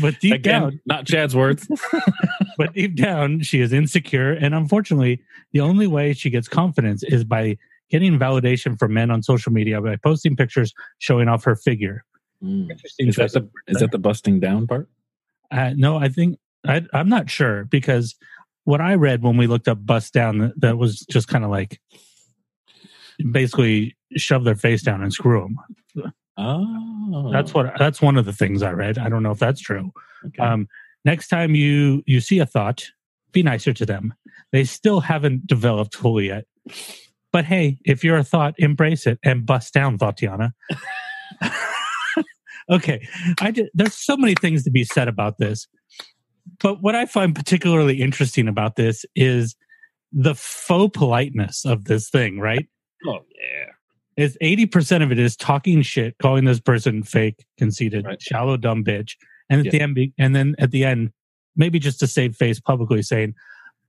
but 0.00 0.18
deep 0.20 0.34
Again, 0.34 0.62
down, 0.62 0.80
not 0.86 1.06
Chad's 1.06 1.36
words. 1.36 1.68
but 2.58 2.72
deep 2.72 2.96
down, 2.96 3.40
she 3.42 3.60
is 3.60 3.72
insecure, 3.72 4.32
and 4.32 4.54
unfortunately, 4.54 5.22
the 5.52 5.60
only 5.60 5.86
way 5.86 6.14
she 6.14 6.30
gets 6.30 6.48
confidence 6.48 7.02
is 7.02 7.24
by 7.24 7.58
getting 7.90 8.18
validation 8.18 8.78
from 8.78 8.94
men 8.94 9.10
on 9.10 9.22
social 9.22 9.52
media 9.52 9.80
by 9.80 9.96
posting 9.96 10.34
pictures 10.36 10.72
showing 10.98 11.28
off 11.28 11.44
her 11.44 11.56
figure. 11.56 12.04
Mm. 12.42 12.70
Interesting 12.70 13.08
Is 13.08 13.16
that 13.16 13.32
the 13.32 13.50
is 13.66 13.80
that 13.80 13.90
the 13.90 13.98
busting 13.98 14.40
down 14.40 14.66
part? 14.66 14.88
Uh, 15.50 15.72
no, 15.76 15.96
I 15.96 16.08
think 16.08 16.38
I, 16.66 16.82
I'm 16.92 17.08
not 17.08 17.30
sure 17.30 17.64
because 17.64 18.14
what 18.64 18.80
I 18.80 18.94
read 18.94 19.22
when 19.22 19.36
we 19.36 19.46
looked 19.46 19.68
up 19.68 19.84
bust 19.84 20.12
down, 20.12 20.38
that, 20.38 20.60
that 20.60 20.78
was 20.78 21.00
just 21.10 21.28
kind 21.28 21.44
of 21.44 21.50
like 21.50 21.80
basically 23.32 23.96
shove 24.16 24.44
their 24.44 24.56
face 24.56 24.82
down 24.82 25.02
and 25.02 25.12
screw 25.12 25.40
them. 25.40 26.12
Oh, 26.36 27.30
That's 27.32 27.52
what 27.52 27.72
that's 27.78 28.00
one 28.00 28.16
of 28.16 28.24
the 28.24 28.32
things 28.32 28.62
I 28.62 28.70
read. 28.72 28.96
I 28.98 29.08
don't 29.08 29.22
know 29.22 29.32
if 29.32 29.38
that's 29.38 29.60
true. 29.60 29.92
Okay. 30.26 30.42
Um, 30.42 30.68
next 31.04 31.28
time 31.28 31.54
you 31.54 32.02
you 32.06 32.20
see 32.20 32.38
a 32.38 32.46
thought, 32.46 32.86
be 33.32 33.42
nicer 33.42 33.72
to 33.74 33.84
them. 33.84 34.14
They 34.52 34.64
still 34.64 35.00
haven't 35.00 35.46
developed 35.46 35.94
fully 35.94 36.28
yet. 36.28 36.46
But 37.32 37.44
hey, 37.44 37.78
if 37.84 38.02
you're 38.02 38.16
a 38.16 38.24
thought, 38.24 38.54
embrace 38.58 39.06
it 39.06 39.18
and 39.22 39.44
bust 39.44 39.74
down, 39.74 39.98
Tatiana. 39.98 40.54
okay, 42.70 43.06
I 43.40 43.52
there's 43.74 43.94
so 43.94 44.16
many 44.16 44.34
things 44.34 44.64
to 44.64 44.70
be 44.70 44.84
said 44.84 45.08
about 45.08 45.38
this, 45.38 45.66
but 46.60 46.82
what 46.82 46.94
I 46.94 47.06
find 47.06 47.34
particularly 47.34 48.00
interesting 48.00 48.48
about 48.48 48.76
this 48.76 49.04
is 49.14 49.56
the 50.12 50.34
faux 50.34 50.96
politeness 50.98 51.64
of 51.64 51.84
this 51.84 52.08
thing. 52.10 52.38
Right? 52.38 52.66
oh 53.06 53.20
yeah. 53.40 54.22
is 54.24 54.36
80% 54.42 55.02
of 55.02 55.10
it 55.12 55.18
is 55.18 55.34
talking 55.36 55.80
shit, 55.82 56.16
calling 56.20 56.44
this 56.44 56.60
person 56.60 57.02
fake, 57.02 57.46
conceited, 57.56 58.04
Right. 58.04 58.20
shallow, 58.20 58.56
dumb 58.58 58.84
bitch. 58.84 59.12
And 59.48 59.60
at 59.60 59.66
Yeah. 59.66 59.70
the 59.72 59.80
end, 59.80 60.12
and 60.18 60.36
then 60.36 60.54
at 60.58 60.70
the 60.72 60.84
end, 60.84 61.12
maybe 61.56 61.78
just 61.78 61.98
to 62.00 62.06
save 62.06 62.36
face 62.36 62.60
publicly 62.60 63.02
saying, 63.02 63.34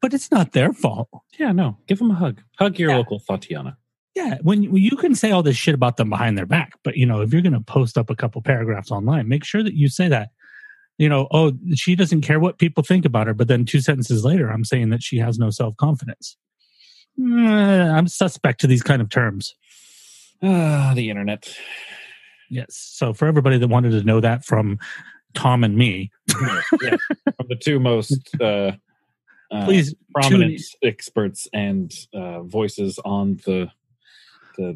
but 0.02 0.14
it's 0.14 0.32
not 0.32 0.54
their 0.54 0.72
fault. 0.72 1.10
Yeah, 1.38 1.52
no. 1.52 1.78
Give 1.88 1.98
them 2.00 2.12
a 2.12 2.16
hug. 2.16 2.42
Hug 2.58 2.80
your 2.80 2.92
Yeah. 2.92 2.98
local 2.98 3.20
Tatiana. 3.20 3.78
Yeah. 4.15 4.38
When 4.41 4.63
you, 4.63 4.98
can 4.98 5.15
say 5.15 5.32
all 5.32 5.44
this 5.44 5.56
shit 5.56 5.74
about 5.74 5.98
them 5.98 6.10
behind 6.10 6.38
their 6.38 6.46
back, 6.46 6.74
but 6.84 6.98
you 6.98 7.06
know, 7.06 7.22
if 7.22 7.32
you're 7.32 7.41
going 7.41 7.53
to 7.53 7.62
post 7.62 7.98
up 7.98 8.10
a 8.10 8.15
couple 8.15 8.41
paragraphs 8.41 8.91
online, 8.91 9.30
make 9.30 9.46
sure 9.46 9.63
that 9.63 9.74
you 9.74 9.88
say 9.88 10.10
that, 10.10 10.30
you 10.98 11.08
know, 11.08 11.27
oh, 11.32 11.53
she 11.75 11.96
doesn't 11.96 12.22
care 12.22 12.39
what 12.39 12.60
people 12.60 12.84
think 12.84 13.06
about 13.06 13.27
her. 13.27 13.34
But 13.34 13.48
then 13.48 13.65
two 13.65 13.80
sentences 13.80 14.25
later, 14.25 14.50
I'm 14.50 14.65
saying 14.65 14.89
that 14.89 15.01
she 15.01 15.18
has 15.20 15.39
no 15.39 15.50
self 15.50 15.77
confidence. 15.77 16.36
I'm 17.20 18.08
suspect 18.08 18.62
to 18.62 18.68
these 18.68 18.84
kind 18.84 19.01
of 19.01 19.10
terms. 19.10 19.56
Ah, 20.44 20.94
the 20.96 21.10
internet. 21.10 21.56
Yes. 22.50 22.75
So 22.75 23.13
for 23.13 23.27
everybody 23.27 23.58
that 23.58 23.68
wanted 23.68 23.91
to 23.91 24.03
know 24.03 24.20
that 24.20 24.44
from 24.44 24.77
Tom 25.34 25.63
and 25.63 25.75
me, 25.75 26.12
yeah. 26.82 26.98
From 27.38 27.48
the 27.48 27.56
two 27.56 27.80
most 27.80 28.30
uh, 28.41 28.74
uh, 29.51 29.65
please 29.65 29.94
prominent 30.13 30.62
experts 30.84 31.48
and 31.53 31.94
uh, 32.13 32.41
voices 32.41 33.00
on 33.06 33.39
the 33.46 33.70
the 34.58 34.75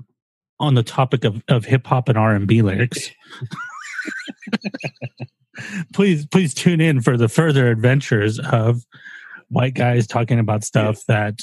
on 0.60 0.76
the 0.76 0.84
topic 0.84 1.24
of, 1.24 1.44
of 1.48 1.66
hip 1.66 1.86
hop 1.86 2.10
and 2.10 2.18
R 2.18 2.34
and 2.34 2.48
B 2.48 2.62
lyrics. 2.62 3.12
please, 5.94 6.26
please 6.28 6.54
tune 6.54 6.82
in 6.82 7.02
for 7.02 7.18
the 7.18 7.28
further 7.28 7.70
adventures 7.70 8.40
of 8.40 8.86
white 9.50 9.74
guys 9.74 10.08
talking 10.08 10.40
about 10.40 10.64
stuff 10.64 11.02
that 11.08 11.40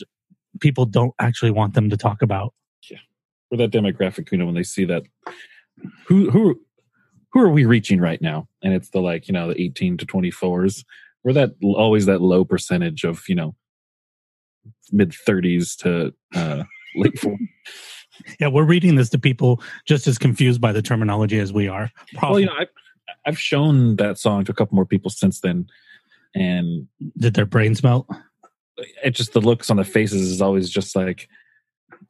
people 0.61 0.87
don't 0.87 1.15
actually 1.19 1.51
want 1.51 1.75
them 1.75 1.91
to 1.91 1.97
talk 1.97 2.23
about. 2.23 2.55
Yeah. 2.91 2.99
For 3.51 3.57
that 3.59 3.71
demographic, 3.71 4.33
you 4.33 4.39
know, 4.39 4.47
when 4.47 4.55
they 4.55 4.63
see 4.63 4.85
that 4.87 5.03
who 6.07 6.31
who 6.31 6.61
who 7.33 7.41
are 7.41 7.51
we 7.51 7.65
reaching 7.65 8.01
right 8.01 8.21
now? 8.21 8.49
And 8.63 8.75
it's 8.75 8.91
the 8.91 9.01
like, 9.01 9.27
you 9.27 9.33
know, 9.33 9.49
the 9.49 9.61
18 9.61 9.97
to 9.99 10.07
24s. 10.07 10.85
We're 11.25 11.33
that 11.33 11.53
always 11.63 12.07
that 12.07 12.21
low 12.21 12.45
percentage 12.45 13.05
of, 13.05 13.23
you 13.29 13.35
know, 13.35 13.55
mid 14.91 15.11
30s 15.11 15.77
to 15.79 16.13
uh 16.35 16.65
late 16.97 17.15
40s. 17.15 17.39
Yeah, 18.41 18.49
we're 18.49 18.65
reading 18.65 18.97
this 18.97 19.09
to 19.11 19.19
people 19.19 19.63
just 19.87 20.07
as 20.07 20.19
confused 20.19 20.61
by 20.61 20.73
the 20.73 20.83
terminology 20.83 21.39
as 21.39 21.53
we 21.53 21.69
are. 21.69 21.91
Well, 22.15 22.21
Probably 22.21 22.43
you 22.43 22.47
know, 22.49 22.55
I've 22.59 22.69
I've 23.27 23.39
shown 23.39 23.97
that 23.97 24.19
song 24.19 24.45
to 24.45 24.53
a 24.53 24.55
couple 24.55 24.75
more 24.77 24.87
people 24.87 25.11
since 25.11 25.41
then, 25.41 25.67
and 26.35 26.89
did 27.19 27.35
their 27.35 27.47
brains 27.47 27.83
melt? 27.83 28.07
it 29.03 29.11
just 29.11 29.33
the 29.33 29.41
looks 29.41 29.71
on 29.71 29.77
the 29.77 29.85
faces 29.85 30.23
is 30.31 30.43
always 30.43 30.71
just 30.71 30.97
like 30.97 31.29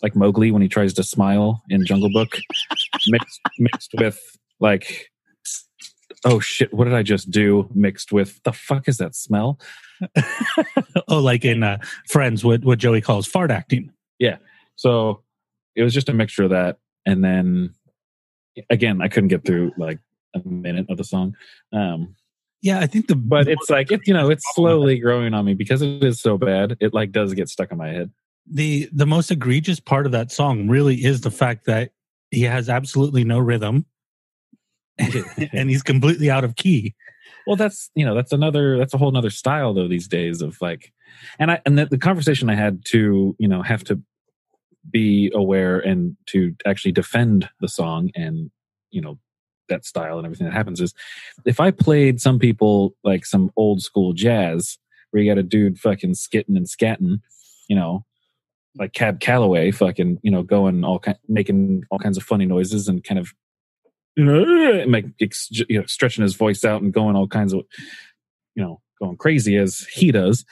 like 0.03 0.17
Mowgli 0.17 0.51
when 0.51 0.63
he 0.63 0.69
tries 0.69 0.95
to 0.95 1.03
smile 1.03 1.63
in 1.69 1.85
Jungle 1.85 2.11
Book, 2.13 2.39
mixed 3.09 3.41
mixed 3.59 3.95
with 3.99 4.21
like, 4.59 5.11
oh 6.25 6.41
shit, 6.41 6.73
what 6.73 6.85
did 6.85 6.95
I 6.95 7.03
just 7.03 7.31
do? 7.31 7.69
Mixed 7.75 8.13
with 8.13 8.43
the 8.45 8.53
fuck 8.53 8.89
is 8.89 8.99
that 8.99 9.15
smell? 9.15 9.61
oh, 11.09 11.21
like 11.21 11.45
in 11.45 11.63
uh, 11.63 11.79
Friends, 12.09 12.45
what 12.45 12.65
what 12.65 12.79
Joey 12.79 13.01
calls 13.01 13.27
fart 13.27 13.51
acting. 13.51 13.93
Yeah. 14.19 14.39
So 14.77 15.23
it 15.75 15.83
was 15.83 15.95
just 15.95 16.09
a 16.09 16.15
mixture 16.15 16.45
of 16.45 16.51
that, 16.51 16.79
and 17.07 17.25
then 17.25 17.75
again, 18.71 19.01
I 19.01 19.09
couldn't 19.09 19.29
get 19.29 19.45
through 19.45 19.73
like 19.77 19.99
a 20.35 20.47
minute 20.47 20.87
of 20.89 20.99
the 20.99 21.05
song. 21.05 21.35
Um, 21.73 22.15
Yeah, 22.61 22.81
I 22.81 22.87
think 22.87 23.09
the 23.09 23.17
but 23.17 23.49
it's 23.49 23.71
like 23.71 23.91
it, 23.91 24.01
you 24.07 24.15
know, 24.15 24.31
it's 24.31 24.45
slowly 24.55 24.99
growing 24.99 25.35
on 25.35 25.45
me 25.45 25.55
because 25.55 25.83
it 25.83 26.03
is 26.03 26.21
so 26.21 26.39
bad. 26.39 26.77
It 26.81 26.95
like 26.95 27.13
does 27.13 27.35
get 27.35 27.49
stuck 27.49 27.73
in 27.73 27.79
my 27.79 27.89
head. 27.89 28.11
the 28.47 28.89
the 28.93 29.07
most 29.07 29.31
egregious 29.31 29.81
part 29.81 30.07
of 30.07 30.13
that 30.13 30.33
song 30.33 30.69
really 30.69 31.05
is 31.05 31.21
the 31.21 31.31
fact 31.31 31.67
that 31.67 31.93
he 32.31 32.43
has 32.43 32.69
absolutely 32.69 33.25
no 33.25 33.39
rhythm 33.39 33.85
and 34.99 35.71
he's 35.71 35.83
completely 35.83 36.31
out 36.31 36.45
of 36.45 36.57
key. 36.57 36.95
Well, 37.47 37.57
that's 37.57 37.91
you 37.95 38.05
know 38.05 38.15
that's 38.15 38.33
another 38.33 38.79
that's 38.79 38.95
a 38.95 38.99
whole 38.99 39.09
another 39.09 39.31
style 39.31 39.75
though 39.75 39.89
these 39.89 40.09
days 40.09 40.43
of 40.43 40.61
like, 40.61 40.93
and 41.39 41.51
I 41.51 41.61
and 41.67 41.79
the, 41.79 41.87
the 41.87 41.99
conversation 41.99 42.51
I 42.51 42.55
had 42.55 42.85
to 42.87 43.35
you 43.39 43.49
know 43.49 43.63
have 43.63 43.85
to 43.85 44.01
be 44.91 45.31
aware 45.35 45.79
and 45.79 46.17
to 46.27 46.55
actually 46.67 46.93
defend 46.93 47.49
the 47.61 47.69
song 47.69 48.11
and 48.15 48.51
you 48.91 49.01
know 49.01 49.19
that 49.69 49.85
style 49.85 50.19
and 50.19 50.27
everything 50.27 50.47
that 50.47 50.53
happens 50.53 50.81
is 50.81 50.93
if 51.45 51.61
I 51.61 51.71
played 51.71 52.21
some 52.21 52.39
people 52.39 52.95
like 53.05 53.25
some 53.25 53.51
old 53.57 53.83
school 53.83 54.13
jazz 54.13 54.79
where 55.11 55.23
you 55.23 55.31
got 55.31 55.39
a 55.39 55.43
dude 55.43 55.79
fucking 55.79 56.15
skitting 56.15 56.57
and 56.57 56.67
scatting, 56.67 57.21
you 57.69 57.77
know, 57.77 58.05
like 58.77 58.93
Cab 58.93 59.21
Calloway, 59.21 59.71
fucking, 59.71 60.19
you 60.23 60.31
know, 60.31 60.43
going 60.43 60.85
all 60.85 60.99
kind, 60.99 61.19
making 61.29 61.85
all 61.91 61.99
kinds 61.99 62.17
of 62.17 62.23
funny 62.23 62.47
noises 62.47 62.89
and 62.89 63.05
kind 63.05 63.19
of, 63.19 63.33
you 64.17 64.25
know, 64.25 64.87
make 64.87 65.07
you 65.19 65.81
know, 65.81 65.87
stretching 65.87 66.23
his 66.23 66.35
voice 66.35 66.65
out 66.65 66.83
and 66.83 66.93
going 66.93 67.15
all 67.15 67.29
kinds 67.29 67.53
of, 67.53 67.63
you 68.55 68.63
know, 68.63 68.81
going 69.01 69.17
crazy 69.17 69.57
as 69.57 69.81
he 69.93 70.11
does. 70.11 70.45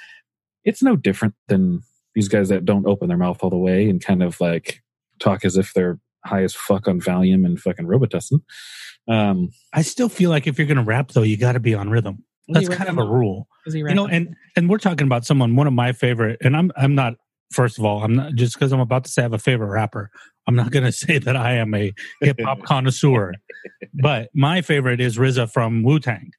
It's 0.65 0.83
no 0.83 0.95
different 0.95 1.35
than 1.49 1.83
these 2.15 2.29
guys 2.29 2.49
that 2.49 2.65
don't 2.65 2.87
open 2.87 3.09
their 3.09 3.17
mouth 3.17 3.39
all 3.43 3.51
the 3.51 3.57
way 3.57 3.89
and 3.89 4.05
kind 4.05 4.23
of 4.23 4.41
like 4.41 4.83
talk 5.19 5.45
as 5.45 5.57
if 5.57 5.73
they're 5.75 5.99
high 6.25 6.43
as 6.43 6.55
fuck 6.55 6.89
on 6.89 7.01
Valium 7.01 7.47
and 7.47 7.61
fucking 7.61 7.87
Robitussin. 7.87 8.41
Um, 9.09 9.51
I 9.73 9.83
still 9.83 10.09
feel 10.09 10.31
like 10.31 10.47
if 10.47 10.59
you're 10.59 10.67
going 10.67 10.77
to 10.77 10.83
rap 10.83 11.09
though, 11.09 11.23
you 11.23 11.37
got 11.37 11.53
to 11.53 11.61
be 11.61 11.75
on 11.75 11.91
rhythm. 11.91 12.25
That's 12.49 12.69
kind 12.69 12.91
of 12.91 12.99
a 12.99 13.05
rule. 13.05 13.47
You 13.67 13.95
know, 13.95 14.09
and 14.09 14.35
and 14.57 14.69
we're 14.69 14.79
talking 14.79 15.07
about 15.07 15.25
someone 15.25 15.55
one 15.55 15.69
of 15.69 15.73
my 15.73 15.93
favorite 15.93 16.39
and 16.43 16.57
I'm 16.57 16.73
I'm 16.77 16.97
not 16.97 17.15
first 17.53 17.79
of 17.79 17.85
all, 17.85 18.03
I'm 18.03 18.15
not 18.15 18.35
just 18.35 18.55
because 18.55 18.73
I'm 18.73 18.81
about 18.81 19.05
to 19.05 19.11
say 19.11 19.23
I 19.23 19.25
have 19.25 19.33
a 19.33 19.39
favorite 19.39 19.69
rapper. 19.69 20.11
I'm 20.47 20.57
not 20.57 20.71
going 20.71 20.85
to 20.87 20.93
say 20.93 21.19
that 21.19 21.37
I 21.37 21.55
am 21.55 21.75
a 21.75 21.93
hip 22.21 22.41
hop 22.41 22.63
connoisseur, 22.65 23.35
but 23.95 24.31
my 24.35 24.63
favorite 24.63 25.01
is 25.01 25.19
RZA 25.19 25.53
from 25.53 25.83
Wu 25.83 26.01
Tang, 26.01 26.33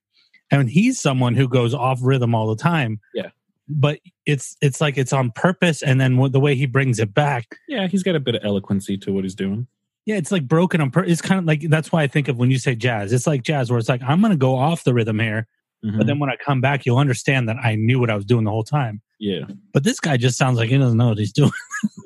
and 0.51 0.70
he's 0.70 1.00
someone 1.00 1.36
who 1.36 1.48
goes 1.48 1.74
off 1.74 2.00
rhythm 2.01 2.36
all 2.36 2.48
the 2.48 2.62
time. 2.62 3.00
Yeah. 3.13 3.30
But 3.68 4.00
it's 4.25 4.56
it's 4.62 4.82
like 4.82 4.98
it's 4.98 5.13
on 5.13 5.32
purpose, 5.32 5.82
and 5.82 6.00
then 6.01 6.18
the 6.32 6.39
way 6.39 6.56
he 6.56 6.65
brings 6.65 7.00
it 7.00 7.13
back, 7.13 7.58
yeah, 7.68 7.88
he's 7.88 8.03
got 8.03 8.15
a 8.15 8.20
bit 8.20 8.36
of 8.36 8.44
eloquency 8.44 8.98
to 8.98 9.13
what 9.13 9.24
he's 9.24 9.36
doing. 9.36 9.68
yeah, 10.06 10.15
it's 10.18 10.32
like 10.32 10.48
broken 10.48 10.82
on. 10.82 10.91
pur- 10.91 11.03
It's 11.06 11.22
kind 11.22 11.39
of 11.39 11.46
like 11.46 11.62
that's 11.70 11.91
why 11.91 12.03
I 12.03 12.08
think 12.08 12.27
of 12.27 12.38
when 12.38 12.51
you 12.51 12.58
say 12.60 12.75
jazz. 12.75 13.13
It's 13.13 13.27
like 13.27 13.44
jazz, 13.44 13.70
where 13.70 13.80
it's 13.80 13.89
like 13.89 14.01
I'm 14.03 14.20
going 14.22 14.32
to 14.32 14.38
go 14.38 14.56
off 14.56 14.84
the 14.84 14.94
rhythm 14.94 15.20
here, 15.20 15.48
Mhm. 15.86 15.98
but 15.98 16.08
then 16.08 16.20
when 16.20 16.30
I 16.30 16.36
come 16.36 16.60
back, 16.62 16.86
you'll 16.86 16.98
understand 16.98 17.48
that 17.50 17.58
I 17.58 17.75
knew 17.75 18.00
what 18.00 18.10
I 18.10 18.15
was 18.15 18.25
doing 18.25 18.44
the 18.46 18.51
whole 18.51 18.63
time. 18.63 19.01
yeah, 19.20 19.46
But 19.74 19.84
this 19.84 20.00
guy 20.00 20.18
just 20.18 20.38
sounds 20.38 20.58
like 20.58 20.70
he 20.70 20.77
doesn't 20.77 20.98
know 20.98 21.10
what 21.10 21.18
he's 21.20 21.32
doing. 21.34 21.51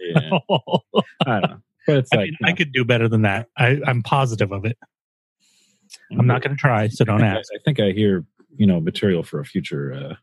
yeah, 0.02 0.30
I 1.26 1.40
don't 1.40 1.50
know, 1.50 1.58
but 1.88 1.98
it's 1.98 2.10
I, 2.14 2.18
like 2.18 2.26
mean, 2.28 2.38
you 2.42 2.48
I 2.48 2.52
could 2.54 2.72
do 2.74 2.84
better 2.86 3.08
than 3.08 3.22
that. 3.24 3.48
I, 3.58 3.80
I'm 3.88 4.02
positive 4.04 4.52
of 4.52 4.66
it. 4.66 4.78
I'm 6.18 6.28
not 6.28 6.42
going 6.42 6.56
to 6.56 6.60
try, 6.60 6.88
so 6.90 7.06
don't 7.06 7.24
I 7.24 7.28
ask. 7.28 7.50
I, 7.54 7.58
I 7.58 7.60
think 7.64 7.80
I 7.80 7.92
hear 7.92 8.26
you 8.58 8.66
know 8.68 8.80
material 8.80 9.24
for 9.24 9.40
a 9.40 9.46
future 9.46 9.94
uh, 9.94 10.16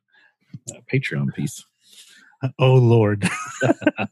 Patreon 0.93 1.35
piece. 1.35 1.65
Oh 2.59 2.75
Lord, 2.75 3.29
I, 3.63 4.09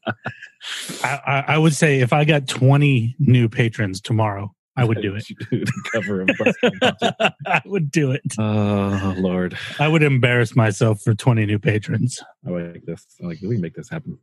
I, 1.03 1.45
I 1.49 1.59
would 1.59 1.75
say 1.75 2.01
if 2.01 2.13
I 2.13 2.25
got 2.25 2.47
20 2.47 3.17
new 3.19 3.49
patrons 3.49 4.01
tomorrow, 4.01 4.55
I 4.77 4.85
would 4.85 5.03
do 5.03 5.17
it. 5.17 5.27
cover 5.93 6.23
of 6.23 6.31
I 7.47 7.61
would 7.67 7.91
do 7.91 8.13
it. 8.13 8.23
Oh 8.39 9.15
Lord, 9.19 9.57
I 9.79 9.89
would 9.89 10.03
embarrass 10.03 10.55
myself 10.55 11.03
for 11.03 11.15
20 11.15 11.45
new 11.45 11.59
patrons. 11.59 12.23
I 12.47 12.51
like 12.51 12.85
this. 12.85 13.05
I 13.23 13.27
like 13.27 13.39
we 13.43 13.59
make 13.59 13.75
this 13.75 13.89
happen. 13.89 14.19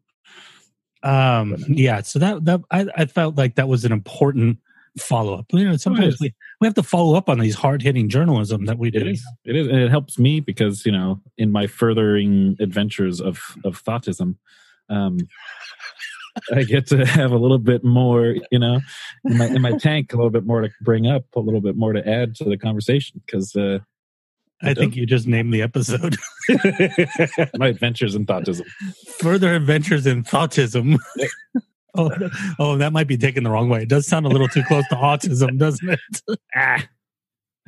Um, 1.04 1.58
yeah. 1.68 2.02
So 2.02 2.20
that 2.20 2.46
that 2.46 2.62
I, 2.72 2.88
I 2.96 3.06
felt 3.06 3.38
like 3.38 3.56
that 3.56 3.68
was 3.68 3.84
an 3.86 3.92
important 3.92 4.60
follow 4.98 5.38
up. 5.38 5.46
You 5.52 5.66
know, 5.66 5.78
sometimes 5.78 6.20
we, 6.20 6.34
we 6.60 6.68
have 6.68 6.74
to 6.76 6.84
follow 6.84 7.16
up 7.16 7.30
on 7.30 7.40
these 7.40 7.56
hard 7.56 7.82
hitting 7.82 8.10
journalism 8.10 8.66
that 8.66 8.78
we 8.78 8.92
do. 8.92 9.00
It 9.00 9.08
is. 9.08 9.26
It 9.46 9.56
is, 9.56 9.68
and 9.68 9.78
it 9.78 9.90
helps 9.90 10.18
me 10.18 10.40
because 10.40 10.86
you 10.86 10.92
know, 10.92 11.22
in 11.38 11.52
my 11.52 11.68
furthering 11.68 12.58
adventures 12.60 13.22
of 13.22 13.40
of 13.64 13.84
thoughtism, 13.84 14.36
um, 14.90 15.20
I 16.54 16.64
get 16.64 16.88
to 16.88 17.06
have 17.06 17.32
a 17.32 17.38
little 17.38 17.58
bit 17.58 17.84
more, 17.84 18.36
you 18.52 18.60
know, 18.60 18.80
in 19.26 19.38
my 19.38 19.46
in 19.48 19.62
my 19.62 19.72
tank, 19.80 20.14
a 20.14 20.16
little 20.16 20.32
bit 20.32 20.46
more 20.46 20.62
to 20.62 20.70
bring 20.82 21.08
up, 21.08 21.26
a 21.36 21.40
little 21.40 21.62
bit 21.62 21.76
more 21.76 21.94
to 21.94 22.08
add 22.08 22.36
to 22.36 22.44
the 22.44 22.58
conversation 22.58 23.22
because 23.26 23.56
uh, 23.56 23.80
I 24.62 24.74
think 24.74 24.96
you 24.96 25.06
just 25.06 25.28
named 25.28 25.54
the 25.54 25.62
episode. 25.62 26.18
my 27.58 27.68
adventures 27.68 28.16
in 28.16 28.26
thoughtism. 28.26 28.66
Further 29.20 29.54
adventures 29.54 30.08
in 30.08 30.24
thoughtism. 30.24 30.98
oh, 32.00 32.30
oh, 32.60 32.78
that 32.78 32.94
might 32.94 33.08
be 33.08 33.18
taken 33.18 33.44
the 33.44 33.50
wrong 33.50 33.70
way. 33.70 33.84
It 33.84 33.90
does 33.90 34.06
sound 34.08 34.26
a 34.26 34.30
little 34.30 34.48
too 34.48 34.64
close 34.64 34.88
to 34.90 34.96
autism, 34.96 35.58
doesn't 35.60 35.90
it? 35.90 36.40
Ah. 36.56 36.84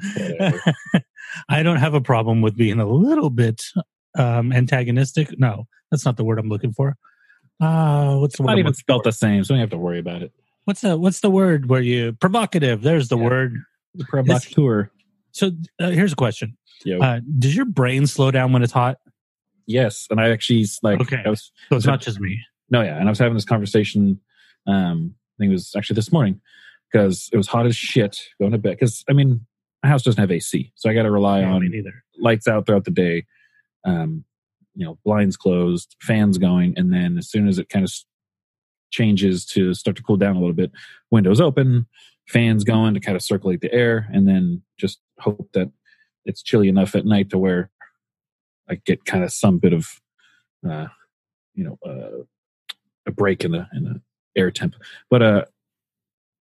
I 1.50 1.64
don't 1.64 1.78
have 1.78 1.94
a 1.94 2.02
problem 2.02 2.42
with 2.42 2.56
being 2.56 2.80
a 2.80 2.86
little 2.88 3.30
bit 3.30 3.62
um, 4.18 4.52
antagonistic. 4.52 5.38
No, 5.40 5.68
that's 5.92 6.06
not 6.06 6.18
the 6.18 6.24
word 6.24 6.40
I'm 6.40 6.50
looking 6.50 6.74
for. 6.74 6.96
Uh, 7.60 8.16
what's 8.18 8.38
the 8.38 8.44
word? 8.44 8.48
not 8.48 8.54
I'm 8.54 8.60
even 8.60 8.74
spelled 8.74 9.04
for? 9.04 9.10
the 9.10 9.14
same, 9.14 9.44
so 9.44 9.54
you 9.54 9.58
don't 9.58 9.64
have 9.64 9.70
to 9.72 9.78
worry 9.78 10.00
about 10.00 10.22
it. 10.24 10.32
What's 10.66 10.82
the 10.82 10.98
What's 10.98 11.20
the 11.20 11.30
word 11.30 11.68
where 11.70 11.82
you 11.82 12.14
provocative? 12.14 12.82
There's 12.82 13.10
the 13.10 13.18
Yeah. 13.18 13.24
word. 13.26 13.56
The 13.96 14.06
provocateur. 14.06 14.92
So 15.32 15.52
uh, 15.80 15.90
here's 15.90 16.14
a 16.14 16.16
question: 16.16 16.58
Yo. 16.86 17.00
uh, 17.00 17.20
Does 17.40 17.56
your 17.56 17.66
brain 17.66 18.08
slow 18.08 18.32
down 18.32 18.54
when 18.54 18.64
it's 18.64 18.74
hot? 18.74 18.98
yes, 19.68 20.08
and 20.10 20.20
I 20.20 20.30
actually 20.30 20.66
like. 20.84 21.02
Okay. 21.02 21.22
Was 21.26 21.52
So 21.70 21.76
it's 21.76 21.86
not 21.86 22.02
just 22.02 22.20
me. 22.20 22.40
No, 22.70 22.82
yeah, 22.82 22.98
and 22.98 23.08
I 23.08 23.12
was 23.12 23.20
having 23.20 23.34
this 23.34 23.46
conversation. 23.46 24.20
Um, 24.68 25.16
I 25.16 25.36
think 25.40 25.50
it 25.50 25.54
was 25.54 25.74
actually 25.76 25.96
this 25.96 26.12
morning 26.12 26.42
because 26.92 27.30
it 27.32 27.38
was 27.38 27.48
hot 27.48 27.66
as 27.66 27.76
shit 27.76 28.22
going 28.40 28.52
to 28.52 28.58
bed. 28.58 28.78
Because 28.80 29.04
I 29.10 29.14
mean, 29.14 29.46
my 29.84 29.90
house 29.90 30.04
doesn't 30.04 30.20
have 30.20 30.32
AC, 30.32 30.72
so 30.76 30.90
I 30.90 30.94
got 30.94 31.04
to 31.04 31.12
rely 31.12 31.42
Yeah, 31.42 31.54
on 31.54 31.84
lights 32.20 32.48
out 32.48 32.66
throughout 32.66 32.86
the 32.86 32.92
day. 32.92 33.26
Um, 33.86 34.26
you 34.76 34.86
know, 34.86 34.98
blinds 35.04 35.36
closed, 35.36 35.96
fans 36.02 36.38
going, 36.38 36.74
and 36.78 36.94
then 36.94 37.18
as 37.18 37.30
soon 37.30 37.48
as 37.48 37.60
it 37.60 37.70
kind 37.70 37.86
of 37.86 37.92
changes 38.92 39.46
to 39.46 39.74
start 39.74 39.98
to 39.98 40.04
cool 40.04 40.18
down 40.18 40.36
a 40.36 40.40
little 40.40 40.54
bit, 40.54 40.72
windows 41.12 41.42
open, 41.42 41.88
fans 42.28 42.64
going 42.64 42.94
to 42.94 43.00
kind 43.00 43.16
of 43.16 43.22
circulate 43.22 43.62
the 43.62 43.74
air, 43.74 44.08
and 44.14 44.28
then 44.28 44.62
just 44.78 45.00
hope 45.20 45.50
that 45.54 45.72
it's 46.26 46.44
chilly 46.44 46.70
enough 46.70 46.96
at 46.96 47.06
night 47.06 47.30
to 47.30 47.38
where 47.38 47.72
I 48.70 48.76
get 48.76 49.06
kind 49.06 49.24
of 49.24 49.34
some 49.34 49.58
bit 49.58 49.74
of, 49.74 49.88
uh, 50.70 50.88
you 51.56 51.64
know, 51.64 51.78
uh, 51.86 52.24
a 53.08 53.12
break 53.12 53.44
in 53.44 53.52
the 53.52 53.68
in 53.74 53.84
the 53.84 54.02
air 54.36 54.52
temp. 54.52 54.76
But 55.10 55.22
uh, 55.22 55.46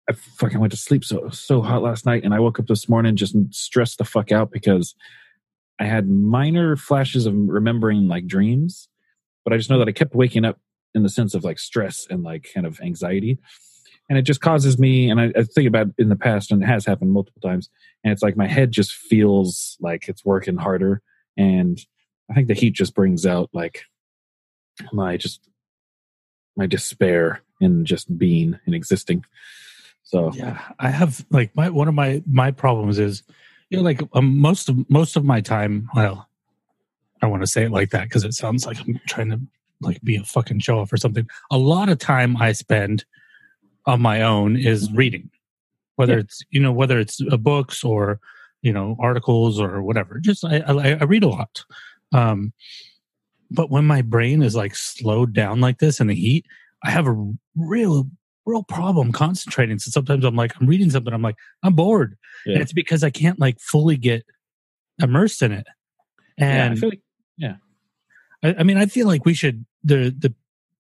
I 0.10 0.13
fucking 0.13 0.60
went 0.60 0.71
to 0.71 0.77
sleep 0.77 1.03
so 1.03 1.29
so 1.29 1.62
hot 1.62 1.84
last 1.84 2.05
night, 2.05 2.23
and 2.23 2.34
I 2.34 2.39
woke 2.39 2.60
up 2.60 2.67
this 2.67 2.89
morning 2.89 3.15
just 3.15 3.36
stressed 3.51 3.97
the 3.97 4.05
fuck 4.05 4.31
out 4.31 4.51
because 4.51 4.95
I 5.79 5.86
had 5.86 6.10
minor 6.10 6.75
flashes 6.75 7.25
of 7.25 7.34
remembering 7.36 8.08
like 8.08 8.27
dreams, 8.27 8.88
but 9.43 9.53
I 9.53 9.58
just 9.58 9.69
know 9.69 9.79
that 9.79 9.89
I 9.89 9.93
kept 9.93 10.15
waking 10.15 10.45
up 10.45 10.60
in 10.93 11.03
the 11.03 11.10
sense 11.10 11.34
of 11.34 11.43
like 11.43 11.60
stress 11.60 12.08
and 12.10 12.23
like 12.23 12.49
kind 12.53 12.65
of 12.65 12.79
anxiety. 12.81 13.38
And 14.08 14.19
it 14.19 14.21
just 14.21 14.39
causes 14.39 14.77
me, 14.77 15.10
and 15.10 15.19
I, 15.19 15.31
I 15.36 15.43
think 15.43 15.67
about 15.67 15.88
in 15.97 16.10
the 16.10 16.15
past, 16.15 16.51
and 16.51 16.62
it 16.62 16.67
has 16.67 16.86
happened 16.86 17.12
multiple 17.12 17.41
times. 17.41 17.69
And 18.03 18.13
it's 18.13 18.21
like 18.21 18.38
my 18.38 18.47
head 18.47 18.71
just 18.71 18.93
feels 18.93 19.77
like 19.81 20.08
it's 20.08 20.23
working 20.23 20.58
harder. 20.58 21.01
And 21.38 21.79
I 22.29 22.36
think 22.36 22.47
the 22.47 22.53
heat 22.53 22.73
just 22.73 22.93
brings 22.93 23.25
out 23.25 23.49
like 23.51 23.84
my 24.93 25.17
just 25.17 25.49
my 26.56 26.65
despair 26.65 27.41
in 27.62 27.86
just 27.86 28.18
being 28.18 28.58
and 28.65 28.76
existing. 28.76 29.26
So 30.04 30.32
Yeah, 30.34 30.62
I 30.80 30.89
have 30.89 31.26
like 31.32 31.56
my 31.56 31.70
one 31.70 31.88
of 31.88 31.94
my 31.94 32.22
my 32.28 32.52
problems 32.52 33.00
is 33.00 33.24
you 33.70 33.78
know 33.78 33.84
like 33.84 34.02
um, 34.13 34.38
most 34.38 34.70
of 34.70 34.89
most 34.89 35.15
of 35.15 35.26
my 35.26 35.41
time. 35.41 35.89
Well, 35.96 36.28
I 37.22 37.28
want 37.28 37.41
to 37.44 37.48
say 37.48 37.63
it 37.65 37.72
like 37.72 37.89
that 37.91 38.04
because 38.04 38.24
it 38.24 38.34
sounds 38.34 38.65
like 38.65 38.80
I'm 38.80 39.00
trying 39.08 39.30
to 39.32 39.39
like 39.82 40.02
be 40.04 40.15
a 40.15 40.24
fucking 40.24 40.60
show 40.60 40.80
off 40.80 40.94
or 40.94 40.98
something. 40.98 41.28
A 41.52 41.58
lot 41.58 41.89
of 41.89 41.98
time 41.98 42.38
I 42.38 42.52
spend 42.52 43.04
on 43.86 44.02
my 44.02 44.22
own 44.22 44.58
is 44.58 44.91
reading, 44.94 45.30
whether 45.96 46.13
Yeah. 46.13 46.20
it's 46.20 46.44
you 46.52 46.62
know 46.62 46.72
whether 46.72 47.00
it's 47.00 47.20
uh, 47.32 47.38
books 47.38 47.84
or 47.84 48.20
you 48.62 48.72
know 48.72 48.96
articles 49.00 49.60
or 49.60 49.82
whatever. 49.82 50.20
Just 50.20 50.46
I 50.46 50.60
I, 50.60 50.89
I 50.91 51.04
read 51.04 51.24
a 51.24 51.30
lot. 51.30 51.63
Um, 52.13 52.54
but 53.51 53.69
when 53.69 53.86
my 53.86 54.01
brain 54.01 54.41
is 54.41 54.55
like 54.55 54.75
slowed 54.75 55.34
down 55.34 55.62
like 55.62 55.79
this 55.79 55.99
in 55.99 56.08
the 56.08 56.15
heat, 56.15 56.45
I 56.84 56.91
have 56.91 57.08
a 57.08 57.34
real 57.55 58.10
real 58.45 58.63
problem 58.63 59.12
concentrating. 59.12 59.79
So 59.79 59.89
sometimes 59.89 60.23
I'm 60.23 60.36
like, 60.36 60.53
I'm 60.60 60.67
reading 60.67 60.91
something, 60.91 61.13
I'm 61.13 61.21
like, 61.23 61.38
I'm 61.63 61.73
bored. 61.73 62.15
Yeah. 62.45 62.53
And 62.53 62.62
it's 62.62 62.73
because 62.73 63.03
I 63.03 63.10
can't 63.10 63.39
like 63.39 63.60
fully 63.60 63.97
get 63.97 64.23
immersed 65.01 65.41
in 65.41 65.51
it. 65.51 65.65
yeah, 66.38 66.45
I 66.45 66.47
And 66.67 66.79
feel 66.79 66.89
like 66.89 67.01
I, 68.43 68.55
I 68.60 68.63
mean, 68.63 68.77
I 68.77 68.86
feel 68.86 69.08
like 69.08 69.25
we 69.25 69.34
should 69.34 69.65
the 69.84 70.15
the 70.17 70.34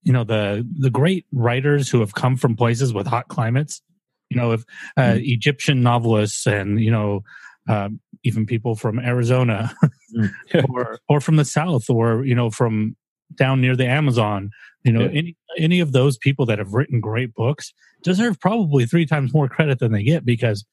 you 0.03 0.13
know 0.13 0.23
the 0.23 0.67
the 0.79 0.89
great 0.89 1.25
writers 1.31 1.89
who 1.89 1.99
have 1.99 2.13
come 2.13 2.37
from 2.37 2.55
places 2.55 2.93
with 2.93 3.07
hot 3.07 3.27
climates. 3.27 3.81
You 4.29 4.37
know, 4.37 4.51
if 4.53 4.63
uh, 4.97 5.15
Mhm. 5.15 5.21
Egyptian 5.33 5.81
novelists 5.81 6.45
and 6.47 6.79
you 6.79 6.91
know 6.91 7.23
um, 7.67 7.99
even 8.25 8.45
people 8.45 8.75
from 8.75 8.99
Arizona 8.99 9.73
mm, 10.15 10.31
or 10.69 10.99
or 11.09 11.21
from 11.21 11.35
the 11.35 11.45
South 11.45 11.89
or 11.89 12.25
you 12.25 12.35
know 12.35 12.49
from 12.49 12.95
down 13.35 13.61
near 13.61 13.75
the 13.75 13.87
Amazon. 13.87 14.51
You 14.83 14.91
know, 14.91 15.01
Yeah. 15.01 15.09
any 15.19 15.37
any 15.57 15.79
of 15.79 15.91
those 15.91 16.17
people 16.17 16.45
that 16.47 16.59
have 16.59 16.73
written 16.73 16.99
great 16.99 17.33
books 17.33 17.73
deserve 18.03 18.39
probably 18.39 18.85
three 18.85 19.05
times 19.05 19.33
more 19.33 19.47
credit 19.47 19.79
than 19.79 19.91
they 19.91 20.03
get 20.03 20.25
because 20.25 20.65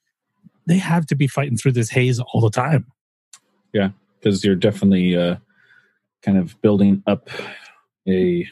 they 0.66 0.78
have 0.78 1.06
to 1.06 1.14
be 1.16 1.26
fighting 1.26 1.56
through 1.56 1.72
this 1.72 1.90
haze 1.90 2.20
all 2.20 2.40
the 2.40 2.50
time. 2.50 2.86
Yeah, 3.72 3.90
because 4.20 4.44
you're 4.44 4.54
definitely 4.54 5.16
uh, 5.16 5.36
kind 6.22 6.38
of 6.38 6.60
building 6.60 7.02
up 7.06 7.30
a 8.08 8.46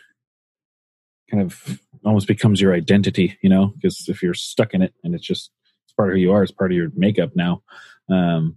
kind 1.31 1.43
of 1.43 1.79
almost 2.05 2.27
becomes 2.27 2.61
your 2.61 2.75
identity, 2.75 3.39
you 3.43 3.51
know, 3.51 3.75
because 3.77 4.09
if 4.09 4.23
you're 4.23 4.35
stuck 4.35 4.75
in 4.75 4.83
it 4.83 4.95
and 5.05 5.15
it's 5.15 5.27
just 5.27 5.51
it's 5.85 5.93
part 5.93 6.09
of 6.09 6.15
who 6.15 6.21
you 6.21 6.33
are, 6.33 6.43
it's 6.43 6.53
part 6.53 6.73
of 6.73 6.77
your 6.77 6.91
makeup 6.97 7.31
now. 7.37 7.63
Um, 8.09 8.57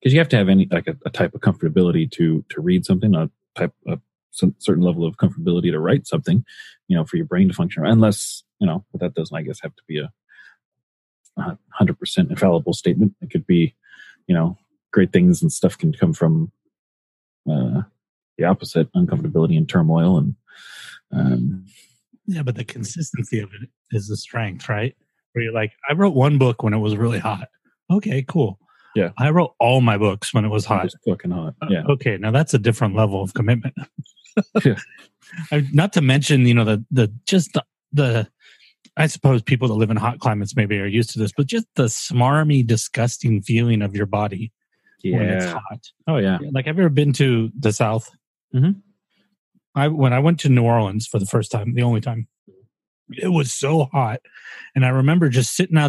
because 0.00 0.12
you 0.12 0.18
have 0.20 0.28
to 0.30 0.36
have 0.36 0.48
any 0.48 0.66
like 0.70 0.86
a, 0.86 0.96
a 1.04 1.10
type 1.10 1.34
of 1.34 1.40
comfortability 1.40 2.10
to 2.12 2.44
to 2.48 2.60
read 2.60 2.84
something, 2.84 3.14
a 3.14 3.30
type 3.54 3.74
of 3.86 4.00
some 4.30 4.54
certain 4.58 4.82
level 4.82 5.04
of 5.04 5.16
comfortability 5.16 5.70
to 5.70 5.80
write 5.80 6.06
something, 6.06 6.44
you 6.88 6.96
know, 6.96 7.04
for 7.04 7.16
your 7.16 7.26
brain 7.26 7.48
to 7.48 7.54
function. 7.54 7.84
Unless 7.84 8.42
you 8.58 8.66
know, 8.66 8.84
but 8.92 9.00
that 9.00 9.14
doesn't, 9.14 9.36
I 9.36 9.42
guess, 9.42 9.60
have 9.62 9.74
to 9.76 9.82
be 9.86 9.98
a 9.98 10.10
hundred 11.70 11.98
percent 11.98 12.30
infallible 12.30 12.72
statement. 12.72 13.14
It 13.20 13.30
could 13.30 13.46
be, 13.46 13.74
you 14.26 14.34
know, 14.34 14.58
great 14.92 15.12
things 15.12 15.42
and 15.42 15.52
stuff 15.52 15.78
can 15.78 15.92
come 15.92 16.12
from 16.12 16.52
uh, 17.50 17.82
the 18.38 18.44
opposite, 18.44 18.92
uncomfortability 18.92 19.56
and 19.56 19.68
turmoil, 19.68 20.18
and 20.18 20.34
um, 21.12 21.66
Yeah, 22.26 22.42
but 22.42 22.56
the 22.56 22.64
consistency 22.64 23.40
of 23.40 23.50
it 23.60 23.68
is 23.90 24.08
the 24.08 24.16
strength, 24.16 24.68
right? 24.68 24.94
Where 25.32 25.44
you're 25.44 25.54
like, 25.54 25.72
I 25.88 25.94
wrote 25.94 26.14
one 26.14 26.38
book 26.38 26.62
when 26.62 26.74
it 26.74 26.78
was 26.78 26.96
really 26.96 27.18
hot. 27.18 27.48
Okay, 27.90 28.24
cool. 28.26 28.58
Yeah. 28.94 29.10
I 29.18 29.30
wrote 29.30 29.54
all 29.60 29.80
my 29.80 29.96
books 29.98 30.34
when 30.34 30.44
it 30.44 30.48
was 30.48 30.64
hot. 30.64 30.84
just 30.84 30.98
fucking 31.08 31.30
hot. 31.30 31.54
Yeah, 31.68 31.84
Okay, 31.88 32.16
now 32.18 32.30
that's 32.30 32.54
a 32.54 32.58
different 32.58 32.94
level 32.96 33.22
of 33.22 33.34
commitment. 33.34 33.74
Yeah. 34.64 34.76
I- 35.52 35.66
Not 35.72 35.92
to 35.94 36.00
mention, 36.00 36.46
you 36.46 36.54
know, 36.54 36.64
the 36.64 36.84
the 36.90 37.12
just 37.26 37.52
the, 37.52 37.64
the 37.92 38.28
I 38.96 39.06
suppose 39.06 39.42
people 39.42 39.68
that 39.68 39.74
live 39.74 39.90
in 39.90 39.96
hot 39.96 40.18
climates 40.20 40.54
maybe 40.56 40.78
are 40.78 40.86
used 40.86 41.10
to 41.10 41.18
this, 41.18 41.32
but 41.36 41.46
just 41.46 41.66
the 41.74 41.84
smarmy, 41.84 42.66
disgusting 42.66 43.42
feeling 43.42 43.82
of 43.82 43.94
your 43.94 44.06
body 44.06 44.52
when 45.04 45.28
it's 45.30 45.44
hot. 45.46 45.80
Oh 46.06 46.16
yeah, 46.18 46.38
Like, 46.52 46.66
have 46.66 46.76
you 46.76 46.82
ever 46.84 46.90
been 46.90 47.12
to 47.14 47.50
the 47.58 47.72
South? 47.72 48.10
Mhm. 48.54 48.82
I 49.74 49.88
when 49.88 50.12
I 50.12 50.18
went 50.20 50.40
to 50.40 50.48
New 50.48 50.64
Orleans 50.64 51.06
for 51.06 51.18
the 51.18 51.26
first 51.26 51.50
time, 51.50 51.74
the 51.74 51.82
only 51.82 52.00
time, 52.00 52.26
it 53.12 53.28
was 53.28 53.52
so 53.52 53.84
hot, 53.92 54.20
and 54.74 54.84
I 54.84 54.88
remember 54.90 55.28
just 55.28 55.54
sitting 55.56 55.76
out 55.78 55.88